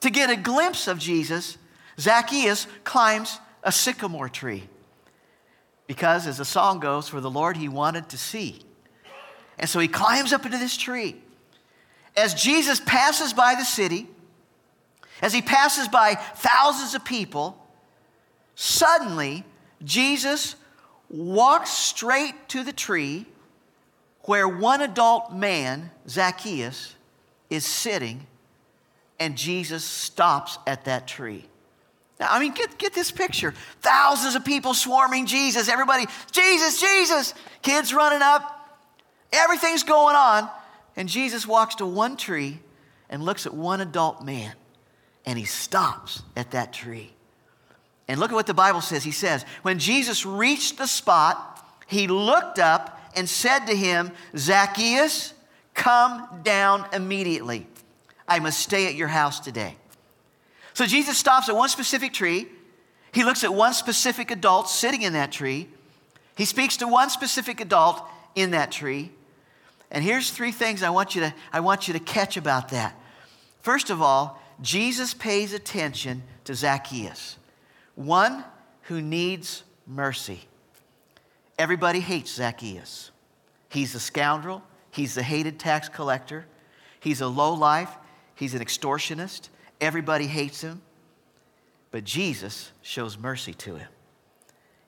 to 0.00 0.10
get 0.10 0.30
a 0.30 0.36
glimpse 0.36 0.88
of 0.88 0.98
Jesus, 0.98 1.58
Zacchaeus 1.98 2.66
climbs 2.84 3.38
a 3.62 3.72
sycamore 3.72 4.28
tree. 4.28 4.68
Because, 5.86 6.26
as 6.26 6.38
the 6.38 6.44
song 6.44 6.78
goes, 6.78 7.08
for 7.08 7.20
the 7.20 7.30
Lord 7.30 7.56
he 7.56 7.68
wanted 7.68 8.08
to 8.10 8.16
see. 8.18 8.60
And 9.58 9.68
so 9.68 9.80
he 9.80 9.88
climbs 9.88 10.32
up 10.32 10.46
into 10.46 10.56
this 10.56 10.76
tree. 10.76 11.16
As 12.16 12.32
Jesus 12.32 12.80
passes 12.80 13.32
by 13.32 13.56
the 13.56 13.64
city, 13.64 14.08
as 15.22 15.32
he 15.32 15.42
passes 15.42 15.88
by 15.88 16.14
thousands 16.14 16.94
of 16.94 17.04
people, 17.04 17.56
suddenly 18.54 19.44
Jesus 19.82 20.56
walks 21.08 21.70
straight 21.70 22.48
to 22.48 22.62
the 22.62 22.72
tree 22.72 23.26
where 24.22 24.48
one 24.48 24.80
adult 24.80 25.32
man, 25.32 25.90
Zacchaeus, 26.08 26.94
is 27.48 27.66
sitting, 27.66 28.26
and 29.18 29.36
Jesus 29.36 29.84
stops 29.84 30.58
at 30.66 30.84
that 30.84 31.06
tree. 31.06 31.44
Now, 32.20 32.28
I 32.30 32.38
mean, 32.38 32.52
get, 32.52 32.78
get 32.78 32.92
this 32.92 33.10
picture. 33.10 33.54
Thousands 33.80 34.34
of 34.34 34.44
people 34.44 34.74
swarming 34.74 35.24
Jesus. 35.26 35.68
Everybody, 35.68 36.06
Jesus, 36.30 36.80
Jesus. 36.80 37.34
Kids 37.62 37.94
running 37.94 38.20
up. 38.22 38.78
Everything's 39.32 39.82
going 39.82 40.16
on. 40.16 40.50
And 40.96 41.08
Jesus 41.08 41.46
walks 41.46 41.76
to 41.76 41.86
one 41.86 42.18
tree 42.18 42.60
and 43.08 43.22
looks 43.22 43.46
at 43.46 43.54
one 43.54 43.80
adult 43.80 44.22
man. 44.22 44.52
And 45.26 45.38
he 45.38 45.44
stops 45.44 46.22
at 46.36 46.52
that 46.52 46.72
tree. 46.72 47.12
And 48.08 48.18
look 48.18 48.32
at 48.32 48.34
what 48.34 48.46
the 48.46 48.54
Bible 48.54 48.80
says. 48.80 49.04
He 49.04 49.12
says, 49.12 49.44
When 49.62 49.78
Jesus 49.78 50.26
reached 50.26 50.78
the 50.78 50.86
spot, 50.86 51.64
he 51.86 52.06
looked 52.06 52.58
up 52.58 53.00
and 53.14 53.28
said 53.28 53.66
to 53.66 53.76
him, 53.76 54.12
Zacchaeus, 54.36 55.34
come 55.74 56.40
down 56.42 56.86
immediately. 56.92 57.66
I 58.26 58.38
must 58.38 58.60
stay 58.60 58.86
at 58.86 58.94
your 58.94 59.08
house 59.08 59.40
today. 59.40 59.76
So 60.74 60.86
Jesus 60.86 61.18
stops 61.18 61.48
at 61.48 61.56
one 61.56 61.68
specific 61.68 62.12
tree. 62.12 62.46
He 63.12 63.24
looks 63.24 63.44
at 63.44 63.52
one 63.52 63.74
specific 63.74 64.30
adult 64.30 64.68
sitting 64.68 65.02
in 65.02 65.14
that 65.14 65.32
tree. 65.32 65.68
He 66.36 66.44
speaks 66.44 66.76
to 66.78 66.86
one 66.86 67.10
specific 67.10 67.60
adult 67.60 68.02
in 68.34 68.52
that 68.52 68.70
tree. 68.70 69.10
And 69.90 70.04
here's 70.04 70.30
three 70.30 70.52
things 70.52 70.82
I 70.82 70.90
want 70.90 71.14
you 71.14 71.22
to, 71.22 71.34
I 71.52 71.60
want 71.60 71.88
you 71.88 71.94
to 71.94 72.00
catch 72.00 72.36
about 72.36 72.68
that. 72.68 72.94
First 73.62 73.90
of 73.90 74.00
all, 74.00 74.40
Jesus 74.60 75.14
pays 75.14 75.52
attention 75.52 76.22
to 76.44 76.54
Zacchaeus, 76.54 77.38
one 77.94 78.44
who 78.82 79.00
needs 79.00 79.62
mercy. 79.86 80.40
Everybody 81.58 82.00
hates 82.00 82.34
Zacchaeus. 82.34 83.10
He's 83.68 83.94
a 83.94 84.00
scoundrel, 84.00 84.62
he's 84.90 85.16
a 85.16 85.22
hated 85.22 85.58
tax 85.58 85.88
collector, 85.88 86.46
he's 86.98 87.20
a 87.20 87.28
lowlife, 87.28 87.90
he's 88.34 88.54
an 88.54 88.60
extortionist. 88.60 89.48
Everybody 89.80 90.26
hates 90.26 90.60
him. 90.60 90.82
But 91.90 92.04
Jesus 92.04 92.70
shows 92.82 93.18
mercy 93.18 93.54
to 93.54 93.76
him. 93.76 93.88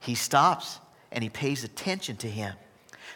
He 0.00 0.14
stops 0.14 0.80
and 1.10 1.22
he 1.22 1.30
pays 1.30 1.64
attention 1.64 2.16
to 2.18 2.28
him. 2.28 2.54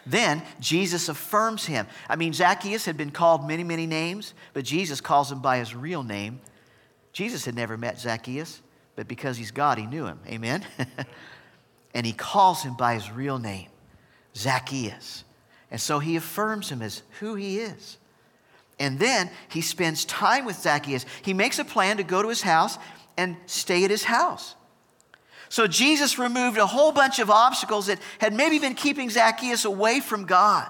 Then 0.07 0.41
Jesus 0.61 1.09
affirms 1.09 1.65
him. 1.65 1.85
I 2.07 2.15
mean, 2.15 2.31
Zacchaeus 2.31 2.85
had 2.85 2.95
been 2.95 3.11
called 3.11 3.45
many, 3.45 3.63
many 3.63 3.85
names, 3.85 4.33
but 4.53 4.63
Jesus 4.63 5.01
calls 5.01 5.29
him 5.29 5.41
by 5.41 5.57
his 5.57 5.75
real 5.75 6.01
name. 6.01 6.39
Jesus 7.11 7.43
had 7.43 7.55
never 7.55 7.77
met 7.77 7.99
Zacchaeus, 7.99 8.61
but 8.95 9.07
because 9.07 9.37
he's 9.37 9.51
God, 9.51 9.77
he 9.77 9.85
knew 9.85 10.05
him. 10.05 10.19
Amen? 10.27 10.65
and 11.93 12.05
he 12.05 12.13
calls 12.13 12.63
him 12.63 12.75
by 12.75 12.93
his 12.93 13.11
real 13.11 13.37
name, 13.37 13.67
Zacchaeus. 14.33 15.25
And 15.69 15.81
so 15.81 15.99
he 15.99 16.15
affirms 16.15 16.69
him 16.69 16.81
as 16.81 17.03
who 17.19 17.35
he 17.35 17.59
is. 17.59 17.97
And 18.79 18.99
then 18.99 19.29
he 19.49 19.59
spends 19.59 20.05
time 20.05 20.45
with 20.45 20.55
Zacchaeus. 20.55 21.05
He 21.21 21.33
makes 21.33 21.59
a 21.59 21.65
plan 21.65 21.97
to 21.97 22.03
go 22.03 22.21
to 22.21 22.29
his 22.29 22.43
house 22.43 22.77
and 23.17 23.35
stay 23.45 23.83
at 23.83 23.89
his 23.89 24.05
house. 24.05 24.55
So 25.49 25.67
Jesus 25.67 26.19
removed 26.19 26.57
a 26.57 26.67
whole 26.67 26.91
bunch 26.91 27.19
of 27.19 27.29
obstacles 27.29 27.87
that 27.87 27.99
had 28.19 28.33
maybe 28.33 28.59
been 28.59 28.75
keeping 28.75 29.09
Zacchaeus 29.09 29.65
away 29.65 29.99
from 29.99 30.25
God. 30.25 30.69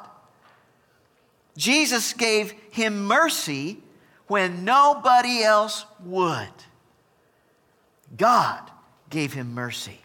Jesus 1.56 2.14
gave 2.14 2.52
him 2.70 3.06
mercy 3.06 3.80
when 4.28 4.64
nobody 4.64 5.42
else 5.42 5.86
would. 6.04 6.48
God 8.16 8.70
gave 9.10 9.34
him 9.34 9.54
mercy. 9.54 10.02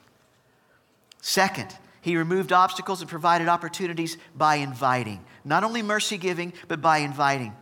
Second, 1.20 1.76
he 2.00 2.16
removed 2.16 2.52
obstacles 2.52 3.00
and 3.00 3.10
provided 3.10 3.48
opportunities 3.48 4.16
by 4.34 4.56
inviting. 4.56 5.24
Not 5.44 5.62
only 5.62 5.82
mercy 5.82 6.18
giving, 6.18 6.52
but 6.66 6.80
by 6.80 6.98
inviting. 6.98 7.54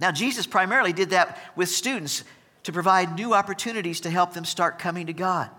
Now, 0.00 0.12
Jesus 0.12 0.46
primarily 0.46 0.92
did 0.92 1.10
that 1.10 1.38
with 1.56 1.68
students 1.68 2.24
to 2.64 2.72
provide 2.72 3.14
new 3.14 3.32
opportunities 3.32 4.00
to 4.00 4.10
help 4.10 4.34
them 4.34 4.44
start 4.44 4.78
coming 4.78 5.06
to 5.06 5.12
God. 5.12 5.50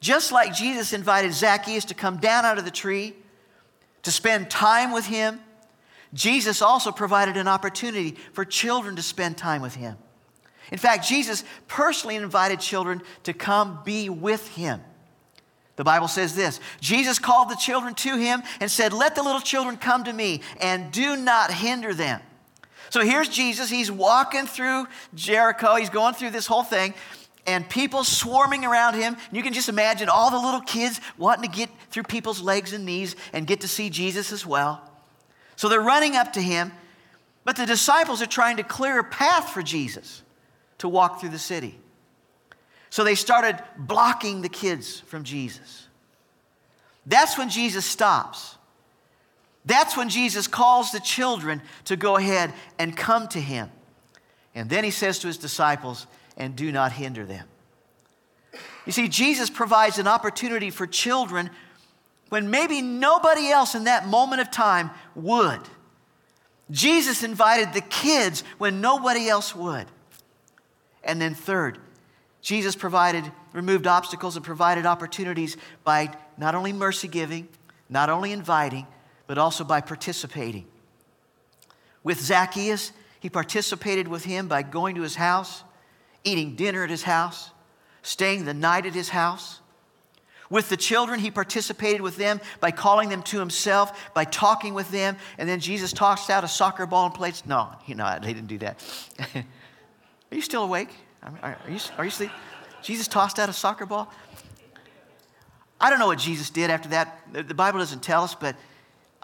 Just 0.00 0.30
like 0.30 0.54
Jesus 0.54 0.92
invited 0.92 1.32
Zacchaeus 1.32 1.86
to 1.86 1.94
come 1.94 2.18
down 2.18 2.44
out 2.44 2.58
of 2.58 2.64
the 2.64 2.70
tree 2.70 3.14
to 4.02 4.10
spend 4.10 4.50
time 4.50 4.92
with 4.92 5.06
him, 5.06 5.40
Jesus 6.14 6.62
also 6.62 6.92
provided 6.92 7.36
an 7.36 7.48
opportunity 7.48 8.16
for 8.32 8.44
children 8.44 8.96
to 8.96 9.02
spend 9.02 9.36
time 9.36 9.60
with 9.60 9.74
him. 9.74 9.96
In 10.70 10.78
fact, 10.78 11.06
Jesus 11.06 11.44
personally 11.66 12.16
invited 12.16 12.60
children 12.60 13.02
to 13.24 13.32
come 13.32 13.80
be 13.84 14.08
with 14.08 14.48
him. 14.48 14.80
The 15.76 15.84
Bible 15.84 16.08
says 16.08 16.34
this 16.34 16.60
Jesus 16.80 17.18
called 17.18 17.48
the 17.48 17.56
children 17.56 17.94
to 17.94 18.16
him 18.16 18.42
and 18.60 18.70
said, 18.70 18.92
Let 18.92 19.14
the 19.14 19.22
little 19.22 19.40
children 19.40 19.76
come 19.76 20.04
to 20.04 20.12
me 20.12 20.42
and 20.60 20.90
do 20.92 21.16
not 21.16 21.52
hinder 21.52 21.94
them. 21.94 22.20
So 22.90 23.02
here's 23.02 23.28
Jesus. 23.28 23.70
He's 23.70 23.90
walking 23.90 24.46
through 24.46 24.86
Jericho. 25.14 25.76
He's 25.76 25.90
going 25.90 26.14
through 26.14 26.30
this 26.30 26.46
whole 26.46 26.62
thing 26.62 26.94
and 27.48 27.68
people 27.68 28.04
swarming 28.04 28.64
around 28.64 28.94
him. 28.94 29.16
And 29.28 29.36
you 29.36 29.42
can 29.42 29.54
just 29.54 29.68
imagine 29.68 30.08
all 30.08 30.30
the 30.30 30.38
little 30.38 30.60
kids 30.60 31.00
wanting 31.16 31.50
to 31.50 31.56
get 31.56 31.70
through 31.90 32.02
people's 32.04 32.40
legs 32.40 32.72
and 32.72 32.84
knees 32.84 33.16
and 33.32 33.46
get 33.46 33.62
to 33.62 33.68
see 33.68 33.88
Jesus 33.88 34.32
as 34.32 34.44
well. 34.46 34.82
So 35.56 35.68
they're 35.68 35.80
running 35.80 36.14
up 36.14 36.34
to 36.34 36.42
him, 36.42 36.72
but 37.44 37.56
the 37.56 37.66
disciples 37.66 38.20
are 38.20 38.26
trying 38.26 38.58
to 38.58 38.62
clear 38.62 39.00
a 39.00 39.04
path 39.04 39.50
for 39.50 39.62
Jesus 39.62 40.22
to 40.78 40.88
walk 40.88 41.20
through 41.20 41.30
the 41.30 41.38
city. 41.38 41.78
So 42.90 43.02
they 43.02 43.14
started 43.14 43.62
blocking 43.76 44.42
the 44.42 44.48
kids 44.48 45.00
from 45.00 45.24
Jesus. 45.24 45.86
That's 47.06 47.38
when 47.38 47.48
Jesus 47.48 47.86
stops. 47.86 48.56
That's 49.64 49.96
when 49.96 50.10
Jesus 50.10 50.46
calls 50.46 50.92
the 50.92 51.00
children 51.00 51.62
to 51.86 51.96
go 51.96 52.16
ahead 52.16 52.52
and 52.78 52.96
come 52.96 53.26
to 53.28 53.40
him. 53.40 53.70
And 54.54 54.68
then 54.70 54.84
he 54.84 54.90
says 54.90 55.18
to 55.20 55.26
his 55.26 55.38
disciples, 55.38 56.06
and 56.38 56.56
do 56.56 56.72
not 56.72 56.92
hinder 56.92 57.26
them. 57.26 57.46
You 58.86 58.92
see, 58.92 59.08
Jesus 59.08 59.50
provides 59.50 59.98
an 59.98 60.06
opportunity 60.06 60.70
for 60.70 60.86
children 60.86 61.50
when 62.30 62.50
maybe 62.50 62.80
nobody 62.80 63.48
else 63.48 63.74
in 63.74 63.84
that 63.84 64.06
moment 64.06 64.40
of 64.40 64.50
time 64.50 64.90
would. 65.14 65.60
Jesus 66.70 67.22
invited 67.22 67.74
the 67.74 67.80
kids 67.82 68.44
when 68.56 68.80
nobody 68.80 69.28
else 69.28 69.54
would. 69.54 69.86
And 71.04 71.20
then, 71.20 71.34
third, 71.34 71.78
Jesus 72.40 72.76
provided, 72.76 73.30
removed 73.52 73.86
obstacles 73.86 74.36
and 74.36 74.44
provided 74.44 74.86
opportunities 74.86 75.56
by 75.84 76.14
not 76.36 76.54
only 76.54 76.72
mercy 76.72 77.08
giving, 77.08 77.48
not 77.88 78.10
only 78.10 78.32
inviting, 78.32 78.86
but 79.26 79.38
also 79.38 79.64
by 79.64 79.80
participating. 79.80 80.66
With 82.02 82.20
Zacchaeus, 82.20 82.92
he 83.20 83.28
participated 83.28 84.08
with 84.08 84.24
him 84.24 84.48
by 84.48 84.62
going 84.62 84.94
to 84.94 85.02
his 85.02 85.16
house 85.16 85.62
eating 86.28 86.54
dinner 86.54 86.84
at 86.84 86.90
his 86.90 87.02
house, 87.02 87.50
staying 88.02 88.44
the 88.44 88.54
night 88.54 88.86
at 88.86 88.94
his 88.94 89.08
house. 89.08 89.60
With 90.50 90.68
the 90.70 90.76
children, 90.76 91.20
he 91.20 91.30
participated 91.30 92.00
with 92.00 92.16
them 92.16 92.40
by 92.60 92.70
calling 92.70 93.10
them 93.10 93.22
to 93.24 93.38
himself, 93.38 94.14
by 94.14 94.24
talking 94.24 94.72
with 94.72 94.90
them, 94.90 95.16
and 95.36 95.48
then 95.48 95.60
Jesus 95.60 95.92
tossed 95.92 96.30
out 96.30 96.42
a 96.42 96.48
soccer 96.48 96.86
ball 96.86 97.06
and 97.06 97.14
plates. 97.14 97.44
No, 97.44 97.68
you 97.86 97.94
know, 97.94 98.06
he 98.22 98.32
didn't 98.32 98.46
do 98.46 98.58
that. 98.58 98.82
are 99.34 100.34
you 100.34 100.40
still 100.40 100.64
awake? 100.64 100.90
Are 101.22 101.56
you, 101.68 101.78
are 101.98 102.04
you 102.04 102.08
asleep? 102.08 102.30
Jesus 102.82 103.08
tossed 103.08 103.38
out 103.38 103.48
a 103.48 103.52
soccer 103.52 103.84
ball? 103.84 104.10
I 105.80 105.90
don't 105.90 105.98
know 105.98 106.06
what 106.06 106.18
Jesus 106.18 106.50
did 106.50 106.70
after 106.70 106.88
that. 106.90 107.20
The 107.32 107.54
Bible 107.54 107.78
doesn't 107.78 108.02
tell 108.02 108.24
us, 108.24 108.34
but 108.34 108.56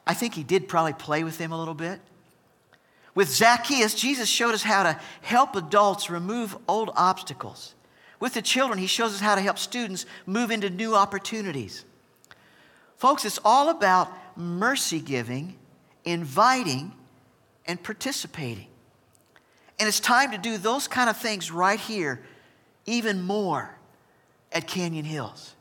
I 0.07 0.15
think 0.15 0.35
he 0.35 0.43
did 0.43 0.69
probably 0.69 0.93
play 0.93 1.25
with 1.25 1.39
them 1.39 1.53
a 1.53 1.59
little 1.59 1.75
bit. 1.75 2.01
With 3.15 3.31
Zacchaeus, 3.31 3.95
Jesus 3.95 4.29
showed 4.29 4.55
us 4.55 4.63
how 4.63 4.83
to 4.83 4.99
help 5.23 5.55
adults 5.55 6.11
remove 6.11 6.57
old 6.69 6.91
obstacles. 6.97 7.75
With 8.19 8.35
the 8.35 8.43
children, 8.43 8.79
he 8.79 8.87
shows 8.87 9.15
us 9.15 9.21
how 9.21 9.35
to 9.35 9.41
help 9.41 9.59
students 9.59 10.07
move 10.27 10.51
into 10.51 10.71
new 10.71 10.95
opportunities. 10.95 11.85
Folks, 12.97 13.25
it's 13.25 13.39
all 13.45 13.69
about 13.69 14.11
mercy 14.37 15.01
giving, 15.01 15.57
inviting, 16.05 16.93
and 17.67 17.83
participating. 17.83 18.67
And 19.79 19.89
it's 19.89 20.01
time 20.01 20.31
to 20.33 20.39
do 20.39 20.59
those 20.59 20.89
kind 20.89 21.11
of 21.11 21.17
things 21.17 21.51
right 21.51 21.79
here, 21.79 22.23
even 22.87 23.23
more 23.23 23.77
at 24.53 24.67
Canyon 24.67 25.05
Hills. 25.05 25.55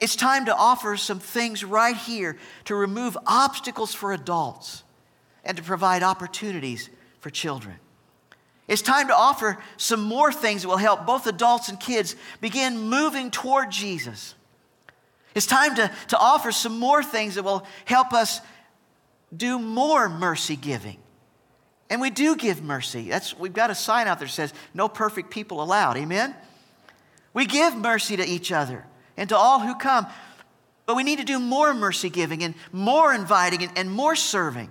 It's 0.00 0.16
time 0.16 0.46
to 0.46 0.54
offer 0.54 0.96
some 0.96 1.20
things 1.20 1.64
right 1.64 1.96
here 1.96 2.36
to 2.64 2.74
remove 2.74 3.16
obstacles 3.26 3.94
for 3.94 4.12
adults 4.12 4.82
and 5.44 5.56
to 5.56 5.62
provide 5.62 6.02
opportunities 6.02 6.90
for 7.20 7.30
children. 7.30 7.76
It's 8.68 8.82
time 8.82 9.08
to 9.08 9.14
offer 9.14 9.58
some 9.76 10.02
more 10.02 10.32
things 10.32 10.62
that 10.62 10.68
will 10.68 10.76
help 10.76 11.04
both 11.04 11.26
adults 11.26 11.68
and 11.68 11.78
kids 11.78 12.16
begin 12.40 12.78
moving 12.88 13.30
toward 13.30 13.70
Jesus. 13.70 14.34
It's 15.34 15.46
time 15.46 15.74
to, 15.76 15.90
to 16.08 16.18
offer 16.18 16.52
some 16.52 16.78
more 16.78 17.02
things 17.02 17.34
that 17.34 17.42
will 17.42 17.66
help 17.84 18.12
us 18.12 18.40
do 19.34 19.58
more 19.58 20.08
mercy 20.08 20.56
giving. 20.56 20.98
And 21.90 22.00
we 22.00 22.10
do 22.10 22.36
give 22.36 22.62
mercy. 22.62 23.08
That's, 23.08 23.38
we've 23.38 23.52
got 23.52 23.70
a 23.70 23.74
sign 23.74 24.06
out 24.06 24.18
there 24.18 24.28
that 24.28 24.32
says, 24.32 24.54
No 24.72 24.88
perfect 24.88 25.30
people 25.30 25.62
allowed. 25.62 25.96
Amen? 25.96 26.34
We 27.34 27.46
give 27.46 27.74
mercy 27.74 28.16
to 28.16 28.24
each 28.24 28.52
other 28.52 28.84
and 29.16 29.28
to 29.28 29.36
all 29.36 29.60
who 29.60 29.74
come. 29.74 30.06
But 30.86 30.96
we 30.96 31.02
need 31.02 31.18
to 31.18 31.24
do 31.24 31.38
more 31.38 31.74
mercy 31.74 32.10
giving 32.10 32.42
and 32.42 32.54
more 32.72 33.12
inviting 33.12 33.62
and, 33.62 33.76
and 33.76 33.90
more 33.90 34.16
serving. 34.16 34.70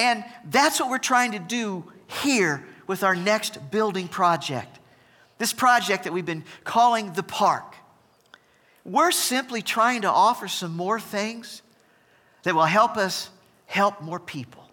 And 0.00 0.24
that's 0.46 0.80
what 0.80 0.88
we're 0.88 0.96
trying 0.96 1.32
to 1.32 1.38
do 1.38 1.84
here 2.06 2.64
with 2.86 3.04
our 3.04 3.14
next 3.14 3.70
building 3.70 4.08
project. 4.08 4.78
This 5.36 5.52
project 5.52 6.04
that 6.04 6.12
we've 6.14 6.24
been 6.24 6.44
calling 6.64 7.12
the 7.12 7.22
park. 7.22 7.74
We're 8.82 9.10
simply 9.10 9.60
trying 9.60 10.02
to 10.02 10.10
offer 10.10 10.48
some 10.48 10.74
more 10.74 10.98
things 10.98 11.60
that 12.44 12.54
will 12.54 12.64
help 12.64 12.96
us 12.96 13.28
help 13.66 14.00
more 14.00 14.18
people. 14.18 14.70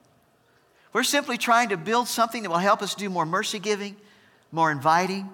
We're 0.93 1.03
simply 1.03 1.37
trying 1.37 1.69
to 1.69 1.77
build 1.77 2.07
something 2.07 2.43
that 2.43 2.49
will 2.49 2.57
help 2.57 2.81
us 2.81 2.95
do 2.95 3.09
more 3.09 3.25
mercy 3.25 3.59
giving, 3.59 3.97
more 4.53 4.71
inviting, 4.71 5.29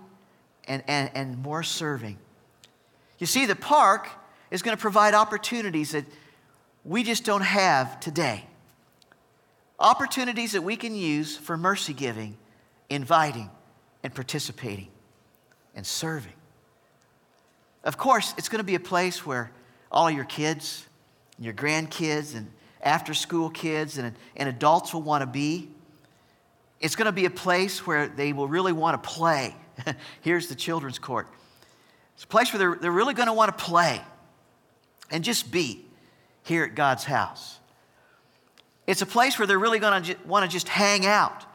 and, 0.68 0.84
and, 0.88 1.12
and 1.14 1.38
more 1.38 1.62
serving. 1.62 2.18
You 3.20 3.28
see, 3.28 3.46
the 3.46 3.56
park 3.56 4.10
is 4.50 4.64
going 4.64 4.76
to 4.76 4.82
provide 4.82 5.14
opportunities 5.14 5.92
that 5.92 6.06
we 6.84 7.04
just 7.04 7.26
don't 7.26 7.42
have 7.42 8.00
today 8.00 8.46
opportunities 9.84 10.54
that 10.54 10.64
we 10.64 10.78
can 10.78 10.96
use 10.96 11.36
for 11.38 11.58
mercy 11.58 11.94
giving, 11.94 12.38
inviting, 12.90 13.50
and 14.02 14.16
participating 14.16 14.88
and 15.76 15.86
serving. 15.86 16.34
Of 17.84 17.98
course, 17.98 18.34
it's 18.38 18.48
going 18.48 18.60
to 18.60 18.66
be 18.66 18.76
a 18.76 18.80
place 18.80 19.26
where 19.26 19.52
all 19.92 20.10
your 20.10 20.24
kids, 20.24 20.88
your 21.38 21.54
grandkids, 21.54 22.36
and 22.36 22.50
after 22.82 23.14
school 23.14 23.50
kids 23.50 23.98
and, 23.98 24.16
and 24.36 24.50
adults 24.50 24.94
will 24.94 25.02
want 25.02 25.22
to 25.22 25.28
be. 25.28 25.70
It's 26.80 26.96
going 26.96 27.06
to 27.06 27.12
be 27.12 27.26
a 27.26 27.30
place 27.30 27.86
where 27.86 28.08
they 28.08 28.34
will 28.34 28.48
really 28.48 28.74
want 28.74 29.02
to 29.02 29.10
play. 29.10 29.56
Here's 30.22 30.48
the 30.48 30.56
children's 30.56 31.00
court. 31.00 31.28
It's 32.16 32.24
a 32.24 32.28
place 32.28 32.54
where 32.54 32.60
they're, 32.60 32.76
they're 32.76 32.92
really 32.92 33.14
going 33.14 33.28
to 33.28 33.34
want 33.34 33.58
to 33.58 33.64
play 33.64 34.02
and 35.12 35.24
just 35.24 35.52
be 35.52 35.86
here 36.44 36.64
at 36.64 36.76
God's 36.76 37.04
house. 37.04 37.60
It's 38.86 39.02
a 39.02 39.06
place 39.06 39.40
where 39.40 39.48
they're 39.48 39.60
really 39.60 39.80
going 39.80 40.04
to 40.04 40.16
want 40.26 40.46
to 40.46 40.52
just 40.52 40.68
hang 40.68 41.06
out. 41.06 41.46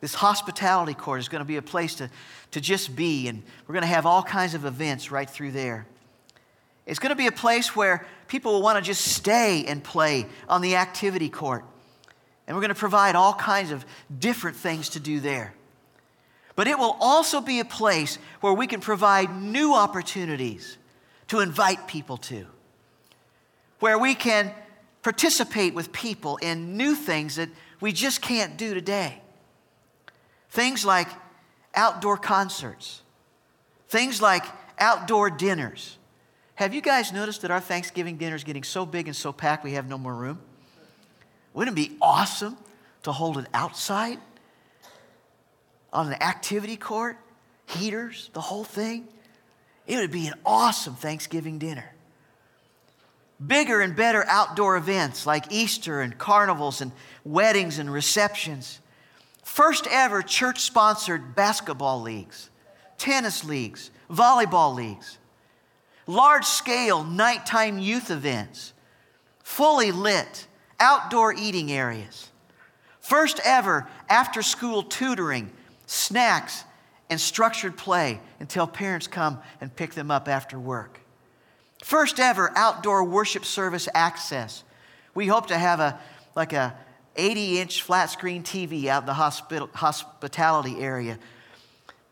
This 0.00 0.14
hospitality 0.14 0.94
court 0.94 1.20
is 1.20 1.28
going 1.28 1.40
to 1.40 1.46
be 1.46 1.56
a 1.56 1.62
place 1.62 1.94
to, 1.96 2.10
to 2.50 2.60
just 2.60 2.94
be, 2.94 3.28
and 3.28 3.42
we're 3.66 3.72
going 3.72 3.84
to 3.84 3.88
have 3.88 4.06
all 4.06 4.22
kinds 4.22 4.54
of 4.54 4.64
events 4.64 5.10
right 5.10 5.28
through 5.28 5.52
there. 5.52 5.86
It's 6.86 6.98
going 6.98 7.10
to 7.10 7.16
be 7.16 7.26
a 7.26 7.32
place 7.32 7.74
where 7.74 8.06
people 8.28 8.52
will 8.52 8.62
want 8.62 8.76
to 8.76 8.84
just 8.84 9.02
stay 9.02 9.64
and 9.64 9.82
play 9.82 10.26
on 10.48 10.60
the 10.60 10.76
activity 10.76 11.30
court. 11.30 11.64
And 12.46 12.54
we're 12.54 12.60
going 12.60 12.74
to 12.74 12.78
provide 12.78 13.14
all 13.14 13.32
kinds 13.32 13.70
of 13.70 13.86
different 14.18 14.56
things 14.56 14.90
to 14.90 15.00
do 15.00 15.20
there. 15.20 15.54
But 16.56 16.68
it 16.68 16.78
will 16.78 16.96
also 17.00 17.40
be 17.40 17.60
a 17.60 17.64
place 17.64 18.18
where 18.40 18.52
we 18.52 18.66
can 18.66 18.80
provide 18.80 19.34
new 19.34 19.74
opportunities 19.74 20.76
to 21.28 21.40
invite 21.40 21.88
people 21.88 22.18
to, 22.18 22.46
where 23.80 23.98
we 23.98 24.14
can 24.14 24.52
participate 25.04 25.74
with 25.74 25.92
people 25.92 26.38
in 26.38 26.76
new 26.78 26.94
things 26.94 27.36
that 27.36 27.50
we 27.80 27.92
just 27.92 28.22
can't 28.22 28.56
do 28.56 28.72
today. 28.72 29.20
Things 30.48 30.84
like 30.84 31.08
outdoor 31.74 32.16
concerts, 32.16 33.02
things 33.88 34.22
like 34.22 34.44
outdoor 34.78 35.28
dinners. 35.28 35.98
Have 36.54 36.72
you 36.72 36.80
guys 36.80 37.12
noticed 37.12 37.42
that 37.42 37.50
our 37.50 37.60
Thanksgiving 37.60 38.16
dinner 38.16 38.34
is 38.34 38.44
getting 38.44 38.64
so 38.64 38.86
big 38.86 39.06
and 39.06 39.14
so 39.14 39.32
packed 39.32 39.62
we 39.62 39.72
have 39.72 39.88
no 39.88 39.98
more 39.98 40.14
room? 40.14 40.40
Wouldn't 41.52 41.78
it 41.78 41.88
be 41.88 41.96
awesome 42.00 42.56
to 43.02 43.12
hold 43.12 43.36
it 43.38 43.46
outside 43.52 44.18
on 45.92 46.08
an 46.08 46.22
activity 46.22 46.76
court, 46.76 47.18
heaters, 47.66 48.30
the 48.32 48.40
whole 48.40 48.64
thing? 48.64 49.06
It 49.86 49.96
would 49.96 50.12
be 50.12 50.28
an 50.28 50.34
awesome 50.46 50.94
Thanksgiving 50.94 51.58
dinner. 51.58 51.93
Bigger 53.46 53.80
and 53.80 53.96
better 53.96 54.24
outdoor 54.26 54.76
events 54.76 55.26
like 55.26 55.52
Easter 55.52 56.00
and 56.00 56.16
carnivals 56.16 56.80
and 56.80 56.92
weddings 57.24 57.78
and 57.78 57.92
receptions. 57.92 58.80
First 59.42 59.86
ever 59.90 60.22
church 60.22 60.60
sponsored 60.60 61.34
basketball 61.34 62.00
leagues, 62.00 62.50
tennis 62.96 63.44
leagues, 63.44 63.90
volleyball 64.10 64.74
leagues, 64.74 65.18
large 66.06 66.44
scale 66.44 67.04
nighttime 67.04 67.78
youth 67.78 68.10
events, 68.10 68.72
fully 69.42 69.92
lit 69.92 70.46
outdoor 70.80 71.34
eating 71.34 71.70
areas. 71.72 72.30
First 73.00 73.40
ever 73.44 73.88
after 74.08 74.42
school 74.42 74.82
tutoring, 74.82 75.50
snacks, 75.86 76.64
and 77.10 77.20
structured 77.20 77.76
play 77.76 78.20
until 78.40 78.66
parents 78.66 79.06
come 79.06 79.38
and 79.60 79.74
pick 79.74 79.92
them 79.92 80.10
up 80.10 80.28
after 80.28 80.58
work. 80.58 81.03
First 81.84 82.18
ever 82.18 82.50
outdoor 82.56 83.04
worship 83.04 83.44
service 83.44 83.90
access. 83.92 84.64
We 85.14 85.26
hope 85.26 85.48
to 85.48 85.58
have 85.58 85.80
a 85.80 86.00
like 86.34 86.54
a 86.54 86.74
80 87.14 87.60
inch 87.60 87.82
flat 87.82 88.06
screen 88.06 88.42
TV 88.42 88.86
out 88.86 89.02
in 89.02 89.06
the 89.06 89.12
hospital, 89.12 89.68
hospitality 89.74 90.80
area. 90.80 91.18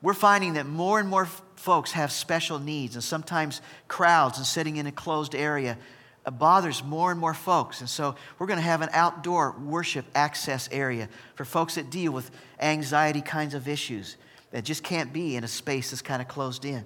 We're 0.03 0.13
finding 0.13 0.53
that 0.55 0.67
more 0.67 1.01
and 1.01 1.09
more 1.09 1.25
folks 1.57 1.93
have 1.93 2.13
special 2.13 2.59
needs, 2.59 2.97
and 2.97 3.03
sometimes 3.03 3.63
crowds 3.89 4.37
and 4.37 4.47
sitting 4.47 4.77
in 4.77 4.87
a 4.87 4.93
closed 4.93 5.35
area 5.35 5.79
uh, 6.27 6.31
bothers 6.33 6.85
more 6.85 7.11
and 7.11 7.19
more 7.19 7.33
folks. 7.33 7.81
And 7.81 7.89
so 7.89 8.15
we're 8.39 8.49
going 8.49 8.59
to 8.59 8.63
have 8.63 8.83
an 8.83 8.91
outdoor 8.93 9.53
worship 9.53 10.05
access 10.15 10.69
area 10.71 11.09
for 11.35 11.47
folks 11.47 11.77
that 11.77 11.89
deal 11.89 12.13
with 12.13 12.31
anxiety 12.61 13.23
kinds 13.23 13.55
of 13.55 13.67
issues 13.67 14.19
that 14.51 14.65
just 14.65 14.83
can't 14.83 15.15
be 15.15 15.35
in 15.35 15.45
a 15.45 15.49
space 15.49 15.93
that's 15.93 16.03
kind 16.03 16.21
of 16.21 16.29
closed 16.29 16.67
in. 16.67 16.85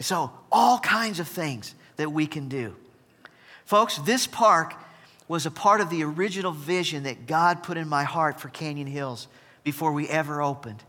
So, 0.00 0.30
all 0.52 0.78
kinds 0.78 1.20
of 1.20 1.28
things 1.28 1.74
that 1.96 2.12
we 2.12 2.26
can 2.26 2.48
do. 2.48 2.76
Folks, 3.64 3.96
this 3.98 4.26
park 4.26 4.74
was 5.28 5.46
a 5.46 5.50
part 5.50 5.80
of 5.80 5.90
the 5.90 6.04
original 6.04 6.52
vision 6.52 7.04
that 7.04 7.26
God 7.26 7.62
put 7.62 7.76
in 7.76 7.88
my 7.88 8.04
heart 8.04 8.40
for 8.40 8.48
Canyon 8.48 8.86
Hills 8.86 9.26
before 9.64 9.92
we 9.92 10.08
ever 10.08 10.40
opened. 10.40 10.82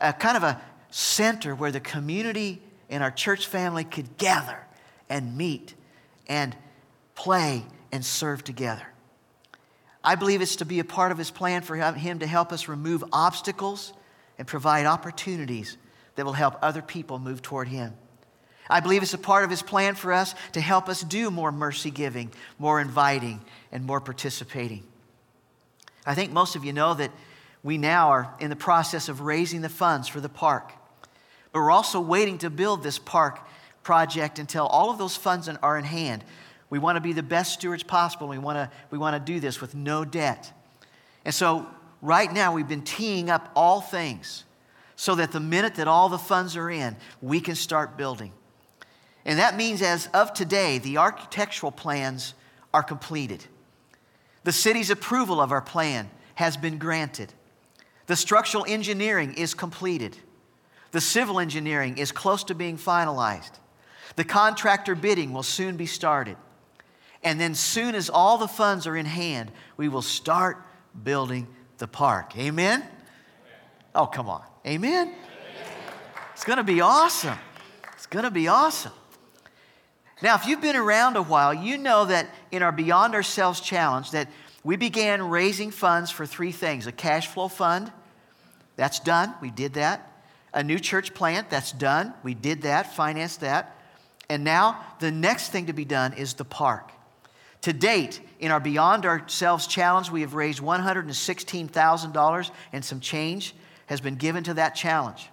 A 0.00 0.12
kind 0.12 0.36
of 0.36 0.42
a 0.42 0.60
center 0.90 1.54
where 1.54 1.72
the 1.72 1.80
community 1.80 2.62
and 2.88 3.02
our 3.02 3.10
church 3.10 3.46
family 3.46 3.84
could 3.84 4.16
gather 4.16 4.58
and 5.08 5.36
meet 5.36 5.74
and 6.26 6.56
play 7.14 7.64
and 7.92 8.04
serve 8.04 8.44
together. 8.44 8.86
I 10.02 10.14
believe 10.14 10.40
it's 10.40 10.56
to 10.56 10.64
be 10.64 10.80
a 10.80 10.84
part 10.84 11.12
of 11.12 11.18
his 11.18 11.30
plan 11.30 11.62
for 11.62 11.76
him 11.76 12.18
to 12.18 12.26
help 12.26 12.52
us 12.52 12.68
remove 12.68 13.04
obstacles 13.12 13.92
and 14.38 14.46
provide 14.46 14.86
opportunities 14.86 15.76
that 16.16 16.24
will 16.24 16.32
help 16.32 16.56
other 16.62 16.82
people 16.82 17.18
move 17.18 17.42
toward 17.42 17.68
him. 17.68 17.94
I 18.74 18.80
believe 18.80 19.04
it's 19.04 19.14
a 19.14 19.18
part 19.18 19.44
of 19.44 19.50
his 19.50 19.62
plan 19.62 19.94
for 19.94 20.12
us 20.12 20.34
to 20.50 20.60
help 20.60 20.88
us 20.88 21.02
do 21.02 21.30
more 21.30 21.52
mercy 21.52 21.92
giving, 21.92 22.32
more 22.58 22.80
inviting, 22.80 23.40
and 23.70 23.84
more 23.84 24.00
participating. 24.00 24.82
I 26.04 26.16
think 26.16 26.32
most 26.32 26.56
of 26.56 26.64
you 26.64 26.72
know 26.72 26.92
that 26.94 27.12
we 27.62 27.78
now 27.78 28.08
are 28.08 28.34
in 28.40 28.50
the 28.50 28.56
process 28.56 29.08
of 29.08 29.20
raising 29.20 29.60
the 29.60 29.68
funds 29.68 30.08
for 30.08 30.20
the 30.20 30.28
park. 30.28 30.72
But 31.52 31.60
we're 31.60 31.70
also 31.70 32.00
waiting 32.00 32.38
to 32.38 32.50
build 32.50 32.82
this 32.82 32.98
park 32.98 33.46
project 33.84 34.40
until 34.40 34.66
all 34.66 34.90
of 34.90 34.98
those 34.98 35.14
funds 35.14 35.48
are 35.48 35.78
in 35.78 35.84
hand. 35.84 36.24
We 36.68 36.80
want 36.80 36.96
to 36.96 37.00
be 37.00 37.12
the 37.12 37.22
best 37.22 37.52
stewards 37.52 37.84
possible. 37.84 38.26
We 38.26 38.38
want 38.38 38.56
to, 38.56 38.76
we 38.90 38.98
want 38.98 39.14
to 39.14 39.32
do 39.32 39.38
this 39.38 39.60
with 39.60 39.76
no 39.76 40.04
debt. 40.04 40.52
And 41.24 41.32
so, 41.32 41.64
right 42.02 42.32
now, 42.32 42.52
we've 42.52 42.66
been 42.66 42.82
teeing 42.82 43.30
up 43.30 43.52
all 43.54 43.80
things 43.80 44.42
so 44.96 45.14
that 45.14 45.30
the 45.30 45.38
minute 45.38 45.76
that 45.76 45.86
all 45.86 46.08
the 46.08 46.18
funds 46.18 46.56
are 46.56 46.68
in, 46.68 46.96
we 47.22 47.38
can 47.38 47.54
start 47.54 47.96
building. 47.96 48.32
And 49.24 49.38
that 49.38 49.56
means, 49.56 49.80
as 49.80 50.08
of 50.08 50.34
today, 50.34 50.78
the 50.78 50.98
architectural 50.98 51.72
plans 51.72 52.34
are 52.72 52.82
completed. 52.82 53.44
The 54.44 54.52
city's 54.52 54.90
approval 54.90 55.40
of 55.40 55.52
our 55.52 55.62
plan 55.62 56.10
has 56.34 56.56
been 56.56 56.78
granted. 56.78 57.32
The 58.06 58.16
structural 58.16 58.66
engineering 58.68 59.34
is 59.34 59.54
completed. 59.54 60.18
The 60.90 61.00
civil 61.00 61.40
engineering 61.40 61.96
is 61.96 62.12
close 62.12 62.44
to 62.44 62.54
being 62.54 62.76
finalized. 62.76 63.52
The 64.16 64.24
contractor 64.24 64.94
bidding 64.94 65.32
will 65.32 65.42
soon 65.42 65.76
be 65.76 65.86
started. 65.86 66.36
And 67.22 67.40
then, 67.40 67.54
soon 67.54 67.94
as 67.94 68.10
all 68.10 68.36
the 68.36 68.46
funds 68.46 68.86
are 68.86 68.96
in 68.96 69.06
hand, 69.06 69.50
we 69.78 69.88
will 69.88 70.02
start 70.02 70.58
building 71.02 71.48
the 71.78 71.88
park. 71.88 72.36
Amen? 72.36 72.84
Oh, 73.94 74.06
come 74.06 74.28
on. 74.28 74.44
Amen? 74.66 75.14
It's 76.34 76.44
going 76.44 76.58
to 76.58 76.64
be 76.64 76.82
awesome. 76.82 77.38
It's 77.94 78.06
going 78.06 78.24
to 78.24 78.30
be 78.30 78.48
awesome. 78.48 78.92
Now, 80.24 80.36
if 80.36 80.46
you've 80.46 80.62
been 80.62 80.74
around 80.74 81.18
a 81.18 81.22
while, 81.22 81.52
you 81.52 81.76
know 81.76 82.06
that 82.06 82.30
in 82.50 82.62
our 82.62 82.72
Beyond 82.72 83.14
Ourselves 83.14 83.60
challenge 83.60 84.12
that 84.12 84.30
we 84.64 84.74
began 84.76 85.28
raising 85.28 85.70
funds 85.70 86.10
for 86.10 86.24
three 86.24 86.50
things. 86.50 86.86
A 86.86 86.92
cash 86.92 87.26
flow 87.26 87.46
fund, 87.46 87.92
that's 88.74 89.00
done. 89.00 89.34
We 89.42 89.50
did 89.50 89.74
that. 89.74 90.10
A 90.54 90.64
new 90.64 90.78
church 90.78 91.12
plant, 91.12 91.50
that's 91.50 91.72
done. 91.72 92.14
We 92.22 92.32
did 92.32 92.62
that, 92.62 92.94
financed 92.94 93.42
that. 93.42 93.76
And 94.30 94.44
now 94.44 94.82
the 94.98 95.10
next 95.10 95.50
thing 95.50 95.66
to 95.66 95.74
be 95.74 95.84
done 95.84 96.14
is 96.14 96.32
the 96.32 96.46
park. 96.46 96.90
To 97.60 97.74
date, 97.74 98.22
in 98.40 98.50
our 98.50 98.60
Beyond 98.60 99.04
Ourselves 99.04 99.66
challenge, 99.66 100.10
we 100.10 100.22
have 100.22 100.32
raised 100.32 100.62
$116,000 100.62 102.50
and 102.72 102.82
some 102.82 103.00
change 103.00 103.54
has 103.88 104.00
been 104.00 104.16
given 104.16 104.42
to 104.44 104.54
that 104.54 104.70
challenge. 104.70 105.28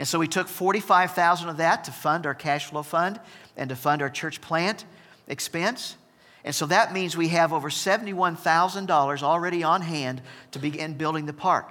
And 0.00 0.08
so 0.08 0.18
we 0.18 0.28
took 0.28 0.48
45,000 0.48 1.50
of 1.50 1.58
that 1.58 1.84
to 1.84 1.92
fund 1.92 2.24
our 2.24 2.32
cash 2.32 2.64
flow 2.64 2.82
fund 2.82 3.20
and 3.54 3.68
to 3.68 3.76
fund 3.76 4.00
our 4.00 4.08
church 4.08 4.40
plant 4.40 4.86
expense. 5.28 5.94
And 6.42 6.54
so 6.54 6.64
that 6.64 6.94
means 6.94 7.18
we 7.18 7.28
have 7.28 7.52
over 7.52 7.68
$71,000 7.68 9.22
already 9.22 9.62
on 9.62 9.82
hand 9.82 10.22
to 10.52 10.58
begin 10.58 10.94
building 10.94 11.26
the 11.26 11.34
park. 11.34 11.70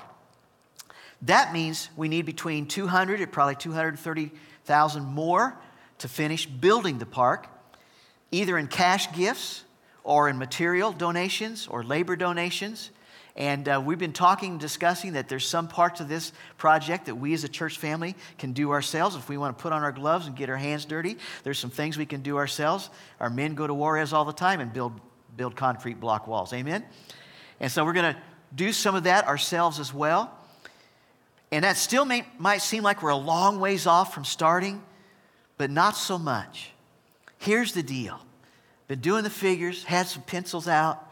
That 1.24 1.54
means 1.54 1.90
we 1.98 2.08
need 2.08 2.28
between 2.28 2.68
200 2.68 3.20
and 3.20 3.32
probably 3.32 3.56
230,000 3.56 5.04
more 5.04 5.58
to 5.98 6.08
finish 6.08 6.46
building 6.46 7.00
the 7.00 7.08
park, 7.08 7.48
either 8.30 8.60
in 8.60 8.68
cash 8.68 9.12
gifts 9.12 9.64
or 10.04 10.30
in 10.30 10.38
material 10.38 10.92
donations 10.92 11.66
or 11.66 11.84
labor 11.84 12.16
donations. 12.16 12.92
And 13.36 13.70
uh, 13.70 13.82
we've 13.84 14.00
been 14.00 14.14
talking, 14.14 14.58
discussing 14.58 15.14
that 15.14 15.30
there's 15.30 15.46
some 15.46 15.68
parts 15.68 16.02
of 16.02 16.10
this 16.10 16.34
project 16.58 17.06
that 17.06 17.16
we 17.16 17.34
as 17.34 17.44
a 17.44 17.50
church 17.50 17.78
family 17.78 18.16
can 18.38 18.54
do 18.54 18.72
ourselves. 18.72 19.16
If 19.16 19.30
we 19.30 19.38
want 19.38 19.58
to 19.58 19.62
put 19.62 19.72
on 19.72 19.84
our 19.84 19.92
gloves 19.92 20.28
and 20.28 20.36
get 20.36 20.50
our 20.50 20.58
hands 20.58 20.86
dirty, 20.86 21.18
there's 21.44 21.60
some 21.60 21.70
things 21.70 21.98
we 21.98 22.06
can 22.06 22.22
do 22.22 22.38
ourselves. 22.38 22.90
Our 23.20 23.30
men 23.30 23.56
go 23.56 23.66
to 23.66 23.74
Juarez 23.74 24.14
all 24.14 24.26
the 24.26 24.34
time 24.34 24.60
and 24.60 24.74
build, 24.74 25.00
build 25.38 25.56
concrete 25.56 26.00
block 26.00 26.28
walls. 26.28 26.52
Amen? 26.54 26.84
And 27.60 27.72
so 27.72 27.86
we're 27.86 27.94
going 27.94 28.14
to 28.14 28.20
do 28.54 28.74
some 28.74 28.96
of 28.96 29.04
that 29.04 29.28
ourselves 29.28 29.80
as 29.80 29.94
well. 29.94 30.36
And 31.52 31.64
that 31.64 31.78
still 31.78 32.06
may, 32.06 32.26
might 32.38 32.62
seem 32.62 32.84
like 32.84 33.02
we're 33.02 33.10
a 33.10 33.16
long 33.16 33.60
ways 33.60 33.88
off 33.88 34.14
from 34.14 34.26
starting, 34.26 34.84
but 35.58 35.70
not 35.72 35.96
so 35.96 36.20
much. 36.20 36.72
Here's 37.38 37.74
the 37.74 37.84
deal 37.84 38.20
been 38.88 39.00
doing 39.00 39.24
the 39.24 39.30
figures, 39.30 39.84
had 39.84 40.08
some 40.08 40.24
pencils 40.24 40.68
out. 40.68 41.09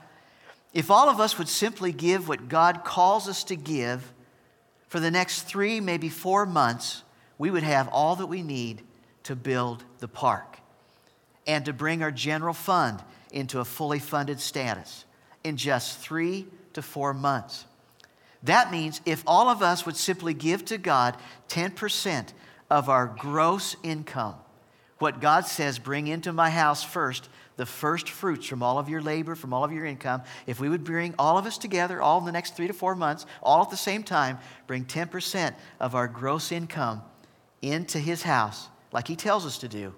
If 0.78 0.92
all 0.92 1.10
of 1.10 1.20
us 1.20 1.40
would 1.40 1.50
simply 1.50 1.92
give 1.92 2.28
what 2.28 2.50
God 2.50 2.84
calls 2.84 3.28
us 3.28 3.44
to 3.46 3.56
give 3.56 4.14
for 4.90 5.00
the 5.00 5.10
next 5.10 5.42
three, 5.42 5.80
maybe 5.80 6.08
four 6.08 6.46
months, 6.46 7.02
we 7.40 7.50
would 7.50 7.64
have 7.64 7.88
all 7.88 8.16
that 8.18 8.28
we 8.28 8.44
need 8.44 8.84
to 9.24 9.36
build 9.36 9.84
the 9.98 10.08
park 10.08 10.60
and 11.48 11.66
to 11.66 11.74
bring 11.74 12.04
our 12.04 12.12
general 12.12 12.54
fund 12.54 13.04
into 13.32 13.60
a 13.60 13.66
fully 13.66 13.98
funded 13.98 14.40
status 14.40 15.06
in 15.44 15.58
just 15.58 15.98
three 15.98 16.46
to 16.74 16.84
four 16.84 17.12
months. 17.12 17.66
That 18.44 18.72
means 18.72 19.02
if 19.04 19.24
all 19.26 19.50
of 19.50 19.64
us 19.64 19.84
would 19.84 19.98
simply 19.98 20.36
give 20.36 20.64
to 20.66 20.78
God 20.78 21.18
10% 21.50 22.34
of 22.70 22.88
our 22.88 23.08
gross 23.08 23.76
income, 23.82 24.36
what 25.00 25.22
God 25.22 25.48
says, 25.48 25.80
bring 25.80 26.06
into 26.06 26.32
my 26.32 26.52
house 26.52 26.84
first 26.84 27.30
the 27.58 27.66
first 27.66 28.10
fruits 28.10 28.48
from 28.48 28.64
all 28.64 28.80
of 28.80 28.88
your 28.88 29.02
labor, 29.02 29.36
from 29.36 29.54
all 29.54 29.64
of 29.64 29.72
your 29.72 29.86
income, 29.86 30.22
if 30.46 30.60
we 30.60 30.70
would 30.70 30.84
bring 30.84 31.14
all 31.20 31.38
of 31.38 31.46
us 31.46 31.58
together, 31.58 32.02
all 32.02 32.20
in 32.20 32.26
the 32.26 32.32
next 32.32 32.56
three 32.56 32.68
to 32.68 32.74
four 32.74 32.96
months, 32.96 33.26
all 33.44 33.64
at 33.64 33.70
the 33.70 33.78
same 33.78 34.04
time, 34.04 34.38
bring 34.68 34.86
10% 34.86 35.54
of 35.80 35.96
our 35.96 36.08
gross 36.08 36.52
income 36.52 37.02
into 37.62 38.00
his 38.00 38.24
house, 38.24 38.70
like 38.92 39.08
he 39.08 39.16
tells 39.16 39.46
us 39.46 39.58
to 39.58 39.68
do, 39.68 39.94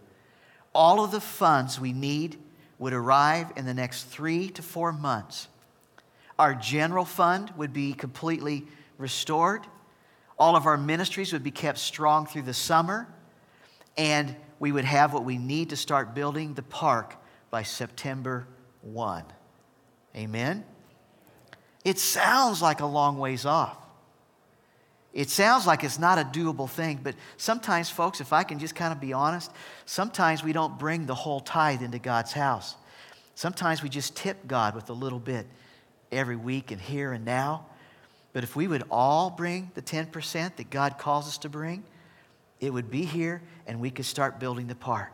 all 0.73 1.03
of 1.03 1.11
the 1.11 1.21
funds 1.21 1.79
we 1.79 1.93
need 1.93 2.37
would 2.79 2.93
arrive 2.93 3.51
in 3.57 3.65
the 3.65 3.73
next 3.73 4.03
three 4.03 4.49
to 4.49 4.61
four 4.61 4.93
months. 4.93 5.49
Our 6.37 6.53
general 6.53 7.03
fund 7.03 7.51
would 7.57 7.73
be 7.73 7.93
completely 7.93 8.65
restored. 8.97 9.67
All 10.37 10.55
of 10.55 10.65
our 10.65 10.77
ministries 10.77 11.33
would 11.33 11.43
be 11.43 11.51
kept 11.51 11.77
strong 11.77 12.25
through 12.25 12.43
the 12.43 12.53
summer. 12.53 13.09
And 13.97 14.33
we 14.59 14.71
would 14.71 14.85
have 14.85 15.13
what 15.13 15.25
we 15.25 15.37
need 15.37 15.71
to 15.71 15.75
start 15.75 16.15
building 16.15 16.53
the 16.53 16.63
park 16.63 17.17
by 17.49 17.63
September 17.63 18.47
1. 18.81 19.23
Amen? 20.15 20.63
It 21.83 21.99
sounds 21.99 22.61
like 22.61 22.81
a 22.81 22.85
long 22.85 23.17
ways 23.17 23.45
off. 23.45 23.77
It 25.11 25.29
sounds 25.29 25.65
like 25.65 25.83
it's 25.83 25.97
not 25.97 26.19
a 26.19 26.23
doable 26.23 26.69
thing, 26.69 26.99
but 27.01 27.15
sometimes, 27.37 27.89
folks, 27.89 28.21
if 28.21 28.31
I 28.31 28.43
can 28.43 28.59
just 28.59 28.75
kind 28.75 28.93
of 28.93 28.99
be 28.99 29.11
honest, 29.11 29.51
sometimes 29.85 30.43
we 30.43 30.53
don't 30.53 30.77
bring 30.77 31.07
the 31.07 31.15
whole 31.15 31.39
tithe 31.39 31.81
into 31.81 31.97
God's 31.97 32.31
house. 32.31 32.75
Sometimes 33.33 33.81
we 33.81 33.89
just 33.89 34.15
tip 34.15 34.45
God 34.45 34.75
with 34.75 34.89
a 34.89 34.93
little 34.93 35.19
bit 35.19 35.47
every 36.11 36.35
week 36.35 36.71
and 36.71 36.79
here 36.79 37.11
and 37.13 37.25
now. 37.25 37.65
But 38.33 38.43
if 38.43 38.55
we 38.55 38.67
would 38.67 38.83
all 38.91 39.31
bring 39.31 39.71
the 39.73 39.81
10% 39.81 40.57
that 40.57 40.69
God 40.69 40.97
calls 40.99 41.27
us 41.27 41.39
to 41.39 41.49
bring, 41.49 41.83
it 42.59 42.71
would 42.71 42.91
be 42.91 43.03
here 43.03 43.41
and 43.65 43.79
we 43.79 43.89
could 43.89 44.05
start 44.05 44.39
building 44.39 44.67
the 44.67 44.75
park. 44.75 45.13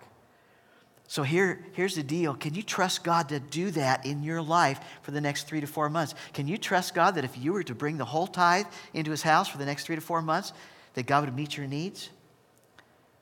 So 1.07 1.23
here, 1.23 1.63
here's 1.73 1.95
the 1.95 2.03
deal. 2.03 2.33
Can 2.33 2.55
you 2.55 2.63
trust 2.63 3.03
God 3.03 3.29
to 3.29 3.39
do 3.39 3.69
that 3.71 4.05
in 4.05 4.23
your 4.23 4.41
life 4.41 4.79
for 5.03 5.11
the 5.11 5.21
next 5.21 5.47
three 5.47 5.61
to 5.61 5.67
four 5.67 5.89
months? 5.89 6.15
Can 6.33 6.47
you 6.47 6.57
trust 6.57 6.95
God 6.95 7.15
that 7.15 7.23
if 7.23 7.37
you 7.37 7.53
were 7.53 7.63
to 7.63 7.75
bring 7.75 7.97
the 7.97 8.05
whole 8.05 8.27
tithe 8.27 8.65
into 8.93 9.11
his 9.11 9.21
house 9.21 9.47
for 9.47 9.59
the 9.59 9.65
next 9.65 9.85
three 9.85 9.95
to 9.95 10.01
four 10.01 10.21
months, 10.21 10.51
that 10.95 11.05
God 11.05 11.25
would 11.25 11.35
meet 11.35 11.55
your 11.55 11.67
needs? 11.67 12.09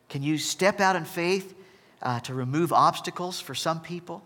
Can 0.08 0.24
you 0.24 0.38
step 0.38 0.80
out 0.80 0.96
in 0.96 1.04
faith 1.06 1.56
uh, 2.02 2.20
to 2.22 2.34
remove 2.34 2.72
obstacles 2.72 3.40
for 3.40 3.56
some 3.56 3.82
people, 3.82 4.24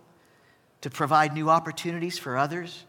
to 0.82 0.90
provide 0.90 1.34
new 1.34 1.50
opportunities 1.50 2.20
for 2.20 2.38
others 2.38 2.84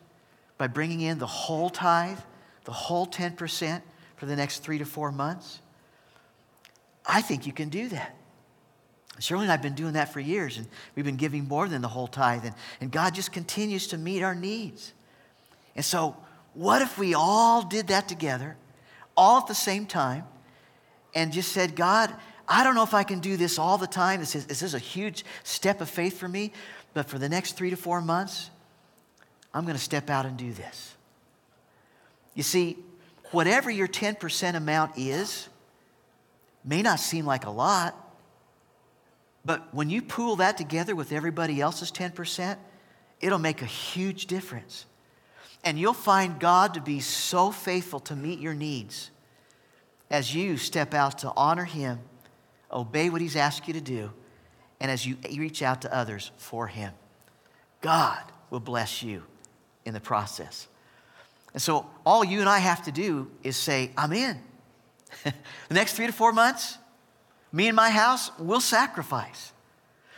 by 0.58 0.66
bringing 0.66 1.00
in 1.00 1.18
the 1.18 1.26
whole 1.26 1.70
tithe, 1.70 2.18
the 2.64 2.72
whole 2.72 3.06
10% 3.06 3.82
for 4.16 4.26
the 4.26 4.36
next 4.36 4.58
three 4.58 4.78
to 4.78 4.84
four 4.84 5.10
months? 5.12 5.60
I 7.06 7.22
think 7.22 7.46
you 7.46 7.52
can 7.54 7.70
do 7.70 7.88
that. 7.88 8.17
Shirley 9.20 9.42
and 9.42 9.50
I 9.50 9.54
have 9.54 9.62
been 9.62 9.74
doing 9.74 9.94
that 9.94 10.12
for 10.12 10.20
years, 10.20 10.58
and 10.58 10.66
we've 10.94 11.04
been 11.04 11.16
giving 11.16 11.48
more 11.48 11.68
than 11.68 11.82
the 11.82 11.88
whole 11.88 12.06
tithe, 12.06 12.44
and, 12.44 12.54
and 12.80 12.90
God 12.90 13.14
just 13.14 13.32
continues 13.32 13.88
to 13.88 13.98
meet 13.98 14.22
our 14.22 14.34
needs. 14.34 14.92
And 15.74 15.84
so, 15.84 16.16
what 16.54 16.82
if 16.82 16.98
we 16.98 17.14
all 17.14 17.62
did 17.62 17.88
that 17.88 18.08
together, 18.08 18.56
all 19.16 19.38
at 19.38 19.46
the 19.46 19.54
same 19.54 19.86
time, 19.86 20.24
and 21.14 21.32
just 21.32 21.52
said, 21.52 21.74
God, 21.74 22.14
I 22.46 22.64
don't 22.64 22.74
know 22.74 22.82
if 22.82 22.94
I 22.94 23.02
can 23.02 23.20
do 23.20 23.36
this 23.36 23.58
all 23.58 23.76
the 23.76 23.86
time. 23.86 24.20
This 24.20 24.34
is, 24.34 24.46
this 24.46 24.62
is 24.62 24.74
a 24.74 24.78
huge 24.78 25.24
step 25.42 25.80
of 25.80 25.90
faith 25.90 26.18
for 26.18 26.28
me, 26.28 26.52
but 26.94 27.08
for 27.08 27.18
the 27.18 27.28
next 27.28 27.52
three 27.52 27.70
to 27.70 27.76
four 27.76 28.00
months, 28.00 28.50
I'm 29.52 29.64
going 29.64 29.76
to 29.76 29.82
step 29.82 30.10
out 30.10 30.26
and 30.26 30.36
do 30.36 30.52
this. 30.52 30.94
You 32.34 32.42
see, 32.42 32.78
whatever 33.32 33.70
your 33.70 33.88
10% 33.88 34.54
amount 34.54 34.92
is, 34.96 35.48
may 36.64 36.82
not 36.82 37.00
seem 37.00 37.26
like 37.26 37.46
a 37.46 37.50
lot 37.50 38.07
but 39.44 39.72
when 39.74 39.90
you 39.90 40.02
pool 40.02 40.36
that 40.36 40.56
together 40.56 40.94
with 40.94 41.12
everybody 41.12 41.60
else's 41.60 41.90
10%, 41.92 42.56
it'll 43.20 43.38
make 43.38 43.62
a 43.62 43.66
huge 43.66 44.26
difference. 44.26 44.86
And 45.64 45.78
you'll 45.78 45.94
find 45.94 46.38
God 46.38 46.74
to 46.74 46.80
be 46.80 47.00
so 47.00 47.50
faithful 47.50 48.00
to 48.00 48.16
meet 48.16 48.38
your 48.38 48.54
needs 48.54 49.10
as 50.10 50.34
you 50.34 50.56
step 50.56 50.94
out 50.94 51.18
to 51.18 51.32
honor 51.36 51.64
Him, 51.64 51.98
obey 52.72 53.10
what 53.10 53.20
He's 53.20 53.36
asked 53.36 53.66
you 53.68 53.74
to 53.74 53.80
do, 53.80 54.10
and 54.80 54.90
as 54.90 55.04
you 55.04 55.16
reach 55.36 55.62
out 55.62 55.82
to 55.82 55.94
others 55.94 56.30
for 56.36 56.66
Him. 56.66 56.92
God 57.80 58.22
will 58.50 58.60
bless 58.60 59.02
you 59.02 59.22
in 59.84 59.94
the 59.94 60.00
process. 60.00 60.68
And 61.52 61.62
so 61.62 61.86
all 62.04 62.24
you 62.24 62.40
and 62.40 62.48
I 62.48 62.58
have 62.58 62.84
to 62.84 62.92
do 62.92 63.30
is 63.42 63.56
say, 63.56 63.90
I'm 63.96 64.12
in. 64.12 64.38
the 65.24 65.34
next 65.74 65.94
three 65.94 66.06
to 66.06 66.12
four 66.12 66.32
months, 66.32 66.78
me 67.52 67.68
and 67.68 67.76
my 67.76 67.90
house, 67.90 68.30
we'll 68.38 68.60
sacrifice. 68.60 69.52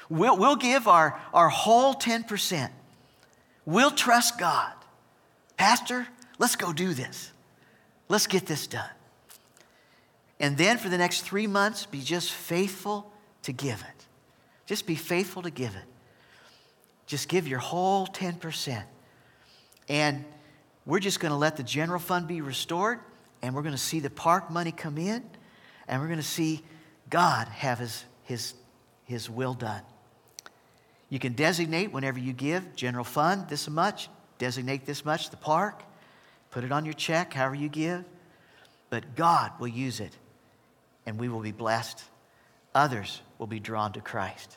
We'll, 0.08 0.36
we'll 0.36 0.56
give 0.56 0.88
our, 0.88 1.20
our 1.32 1.48
whole 1.48 1.94
10%. 1.94 2.70
We'll 3.64 3.92
trust 3.92 4.38
God. 4.38 4.72
Pastor, 5.56 6.06
let's 6.38 6.56
go 6.56 6.72
do 6.72 6.94
this. 6.94 7.30
Let's 8.08 8.26
get 8.26 8.46
this 8.46 8.66
done. 8.66 8.90
And 10.40 10.56
then 10.56 10.78
for 10.78 10.88
the 10.88 10.98
next 10.98 11.20
three 11.20 11.46
months, 11.46 11.86
be 11.86 12.00
just 12.00 12.32
faithful 12.32 13.12
to 13.42 13.52
give 13.52 13.80
it. 13.80 14.06
Just 14.66 14.86
be 14.86 14.94
faithful 14.94 15.42
to 15.42 15.50
give 15.50 15.76
it. 15.76 15.84
Just 17.06 17.28
give 17.28 17.46
your 17.46 17.58
whole 17.58 18.06
10%. 18.06 18.82
And 19.88 20.24
we're 20.86 21.00
just 21.00 21.20
going 21.20 21.30
to 21.30 21.36
let 21.36 21.56
the 21.56 21.62
general 21.62 22.00
fund 22.00 22.26
be 22.26 22.40
restored, 22.40 23.00
and 23.42 23.54
we're 23.54 23.62
going 23.62 23.74
to 23.74 23.78
see 23.78 24.00
the 24.00 24.10
park 24.10 24.50
money 24.50 24.72
come 24.72 24.96
in, 24.96 25.22
and 25.86 26.00
we're 26.00 26.08
going 26.08 26.20
to 26.20 26.24
see 26.24 26.62
God 27.10 27.48
have 27.48 27.78
his, 27.78 28.04
his, 28.22 28.54
his 29.04 29.28
will 29.28 29.54
done. 29.54 29.82
You 31.08 31.18
can 31.18 31.32
designate 31.32 31.92
whenever 31.92 32.18
you 32.18 32.32
give 32.32 32.76
general 32.76 33.04
fund 33.04 33.48
this 33.48 33.68
much, 33.68 34.08
designate 34.38 34.86
this 34.86 35.04
much, 35.04 35.30
the 35.30 35.36
park, 35.36 35.82
put 36.52 36.62
it 36.62 36.70
on 36.70 36.84
your 36.84 36.94
check, 36.94 37.34
however 37.34 37.56
you 37.56 37.68
give. 37.68 38.04
But 38.88 39.16
God 39.16 39.52
will 39.58 39.68
use 39.68 40.00
it, 40.00 40.16
and 41.04 41.18
we 41.18 41.28
will 41.28 41.40
be 41.40 41.52
blessed. 41.52 42.02
Others 42.74 43.20
will 43.38 43.48
be 43.48 43.60
drawn 43.60 43.92
to 43.92 44.00
Christ. 44.00 44.56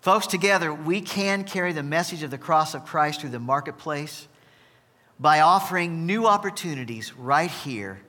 Folks, 0.00 0.26
together, 0.26 0.72
we 0.72 1.02
can 1.02 1.44
carry 1.44 1.74
the 1.74 1.82
message 1.82 2.22
of 2.22 2.30
the 2.30 2.38
cross 2.38 2.74
of 2.74 2.86
Christ 2.86 3.20
through 3.20 3.30
the 3.30 3.38
marketplace 3.38 4.28
by 5.18 5.40
offering 5.40 6.06
new 6.06 6.26
opportunities 6.26 7.14
right 7.14 7.50
here 7.50 8.00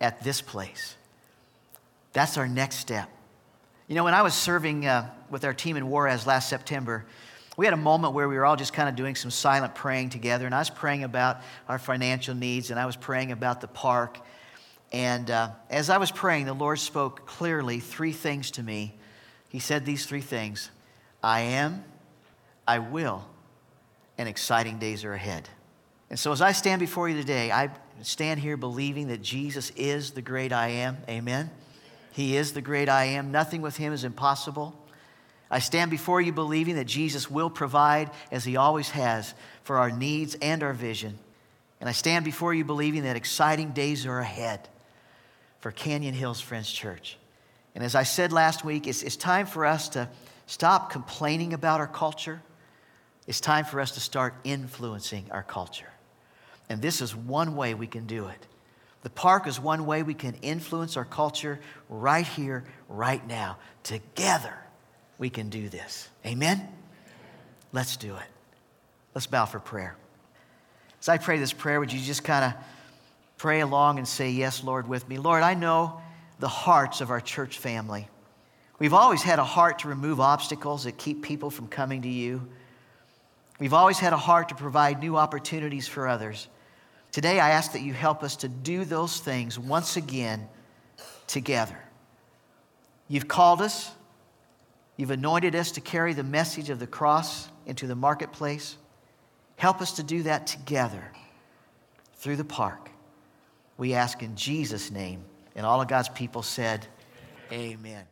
at 0.00 0.24
this 0.24 0.40
place. 0.40 0.96
That's 2.18 2.36
our 2.36 2.48
next 2.48 2.78
step. 2.78 3.08
You 3.86 3.94
know, 3.94 4.02
when 4.02 4.12
I 4.12 4.22
was 4.22 4.34
serving 4.34 4.84
uh, 4.84 5.08
with 5.30 5.44
our 5.44 5.54
team 5.54 5.76
in 5.76 5.88
Juarez 5.88 6.26
last 6.26 6.48
September, 6.48 7.06
we 7.56 7.64
had 7.64 7.74
a 7.74 7.76
moment 7.76 8.12
where 8.12 8.28
we 8.28 8.34
were 8.34 8.44
all 8.44 8.56
just 8.56 8.72
kind 8.72 8.88
of 8.88 8.96
doing 8.96 9.14
some 9.14 9.30
silent 9.30 9.76
praying 9.76 10.10
together. 10.10 10.44
And 10.44 10.52
I 10.52 10.58
was 10.58 10.68
praying 10.68 11.04
about 11.04 11.42
our 11.68 11.78
financial 11.78 12.34
needs, 12.34 12.72
and 12.72 12.80
I 12.80 12.86
was 12.86 12.96
praying 12.96 13.30
about 13.30 13.60
the 13.60 13.68
park. 13.68 14.18
And 14.90 15.30
uh, 15.30 15.50
as 15.70 15.90
I 15.90 15.98
was 15.98 16.10
praying, 16.10 16.46
the 16.46 16.54
Lord 16.54 16.80
spoke 16.80 17.24
clearly 17.24 17.78
three 17.78 18.10
things 18.10 18.50
to 18.50 18.64
me. 18.64 18.96
He 19.48 19.60
said 19.60 19.86
these 19.86 20.04
three 20.04 20.20
things 20.20 20.70
I 21.22 21.42
am, 21.42 21.84
I 22.66 22.80
will, 22.80 23.28
and 24.18 24.28
exciting 24.28 24.80
days 24.80 25.04
are 25.04 25.14
ahead. 25.14 25.48
And 26.10 26.18
so 26.18 26.32
as 26.32 26.42
I 26.42 26.50
stand 26.50 26.80
before 26.80 27.08
you 27.08 27.14
today, 27.16 27.52
I 27.52 27.70
stand 28.02 28.40
here 28.40 28.56
believing 28.56 29.06
that 29.06 29.22
Jesus 29.22 29.70
is 29.76 30.10
the 30.10 30.22
great 30.22 30.52
I 30.52 30.70
am. 30.70 30.96
Amen. 31.08 31.52
He 32.18 32.36
is 32.36 32.52
the 32.52 32.60
great 32.60 32.88
I 32.88 33.04
am. 33.04 33.30
Nothing 33.30 33.62
with 33.62 33.76
him 33.76 33.92
is 33.92 34.02
impossible. 34.02 34.74
I 35.52 35.60
stand 35.60 35.88
before 35.88 36.20
you 36.20 36.32
believing 36.32 36.74
that 36.74 36.86
Jesus 36.88 37.30
will 37.30 37.48
provide, 37.48 38.10
as 38.32 38.44
he 38.44 38.56
always 38.56 38.90
has, 38.90 39.34
for 39.62 39.78
our 39.78 39.92
needs 39.92 40.36
and 40.42 40.64
our 40.64 40.72
vision. 40.72 41.16
And 41.80 41.88
I 41.88 41.92
stand 41.92 42.24
before 42.24 42.52
you 42.52 42.64
believing 42.64 43.04
that 43.04 43.14
exciting 43.14 43.70
days 43.70 44.04
are 44.04 44.18
ahead 44.18 44.68
for 45.60 45.70
Canyon 45.70 46.12
Hills 46.12 46.40
Friends 46.40 46.68
Church. 46.68 47.16
And 47.76 47.84
as 47.84 47.94
I 47.94 48.02
said 48.02 48.32
last 48.32 48.64
week, 48.64 48.88
it's, 48.88 49.04
it's 49.04 49.14
time 49.14 49.46
for 49.46 49.64
us 49.64 49.88
to 49.90 50.08
stop 50.48 50.90
complaining 50.90 51.52
about 51.52 51.78
our 51.78 51.86
culture. 51.86 52.42
It's 53.28 53.40
time 53.40 53.64
for 53.64 53.80
us 53.80 53.92
to 53.92 54.00
start 54.00 54.34
influencing 54.42 55.26
our 55.30 55.44
culture. 55.44 55.92
And 56.68 56.82
this 56.82 57.00
is 57.00 57.14
one 57.14 57.54
way 57.54 57.74
we 57.74 57.86
can 57.86 58.06
do 58.06 58.26
it. 58.26 58.44
The 59.02 59.10
park 59.10 59.46
is 59.46 59.60
one 59.60 59.86
way 59.86 60.02
we 60.02 60.14
can 60.14 60.34
influence 60.42 60.96
our 60.96 61.04
culture 61.04 61.60
right 61.88 62.26
here, 62.26 62.64
right 62.88 63.24
now. 63.26 63.58
Together, 63.84 64.54
we 65.18 65.30
can 65.30 65.48
do 65.48 65.68
this. 65.68 66.08
Amen? 66.26 66.68
Let's 67.72 67.96
do 67.96 68.14
it. 68.16 68.26
Let's 69.14 69.26
bow 69.26 69.46
for 69.46 69.60
prayer. 69.60 69.96
As 71.00 71.08
I 71.08 71.18
pray 71.18 71.38
this 71.38 71.52
prayer, 71.52 71.78
would 71.78 71.92
you 71.92 72.00
just 72.00 72.24
kind 72.24 72.44
of 72.44 72.52
pray 73.36 73.60
along 73.60 73.98
and 73.98 74.06
say, 74.06 74.30
Yes, 74.30 74.64
Lord, 74.64 74.88
with 74.88 75.08
me. 75.08 75.18
Lord, 75.18 75.42
I 75.42 75.54
know 75.54 76.00
the 76.40 76.48
hearts 76.48 77.00
of 77.00 77.10
our 77.10 77.20
church 77.20 77.58
family. 77.58 78.08
We've 78.78 78.94
always 78.94 79.22
had 79.22 79.38
a 79.38 79.44
heart 79.44 79.80
to 79.80 79.88
remove 79.88 80.20
obstacles 80.20 80.84
that 80.84 80.98
keep 80.98 81.22
people 81.22 81.50
from 81.50 81.66
coming 81.66 82.02
to 82.02 82.08
you. 82.08 82.46
We've 83.58 83.74
always 83.74 83.98
had 83.98 84.12
a 84.12 84.16
heart 84.16 84.50
to 84.50 84.54
provide 84.54 85.00
new 85.00 85.16
opportunities 85.16 85.88
for 85.88 86.06
others. 86.06 86.46
Today, 87.12 87.40
I 87.40 87.50
ask 87.50 87.72
that 87.72 87.82
you 87.82 87.92
help 87.92 88.22
us 88.22 88.36
to 88.36 88.48
do 88.48 88.84
those 88.84 89.18
things 89.20 89.58
once 89.58 89.96
again 89.96 90.48
together. 91.26 91.78
You've 93.08 93.28
called 93.28 93.62
us, 93.62 93.90
you've 94.96 95.10
anointed 95.10 95.54
us 95.54 95.72
to 95.72 95.80
carry 95.80 96.12
the 96.12 96.22
message 96.22 96.70
of 96.70 96.78
the 96.78 96.86
cross 96.86 97.48
into 97.66 97.86
the 97.86 97.94
marketplace. 97.94 98.76
Help 99.56 99.80
us 99.80 99.92
to 99.92 100.02
do 100.02 100.22
that 100.24 100.46
together 100.46 101.02
through 102.16 102.36
the 102.36 102.44
park. 102.44 102.90
We 103.76 103.94
ask 103.94 104.22
in 104.22 104.36
Jesus' 104.36 104.90
name. 104.90 105.24
And 105.56 105.64
all 105.64 105.80
of 105.80 105.88
God's 105.88 106.08
people 106.10 106.42
said, 106.42 106.86
Amen. 107.50 108.04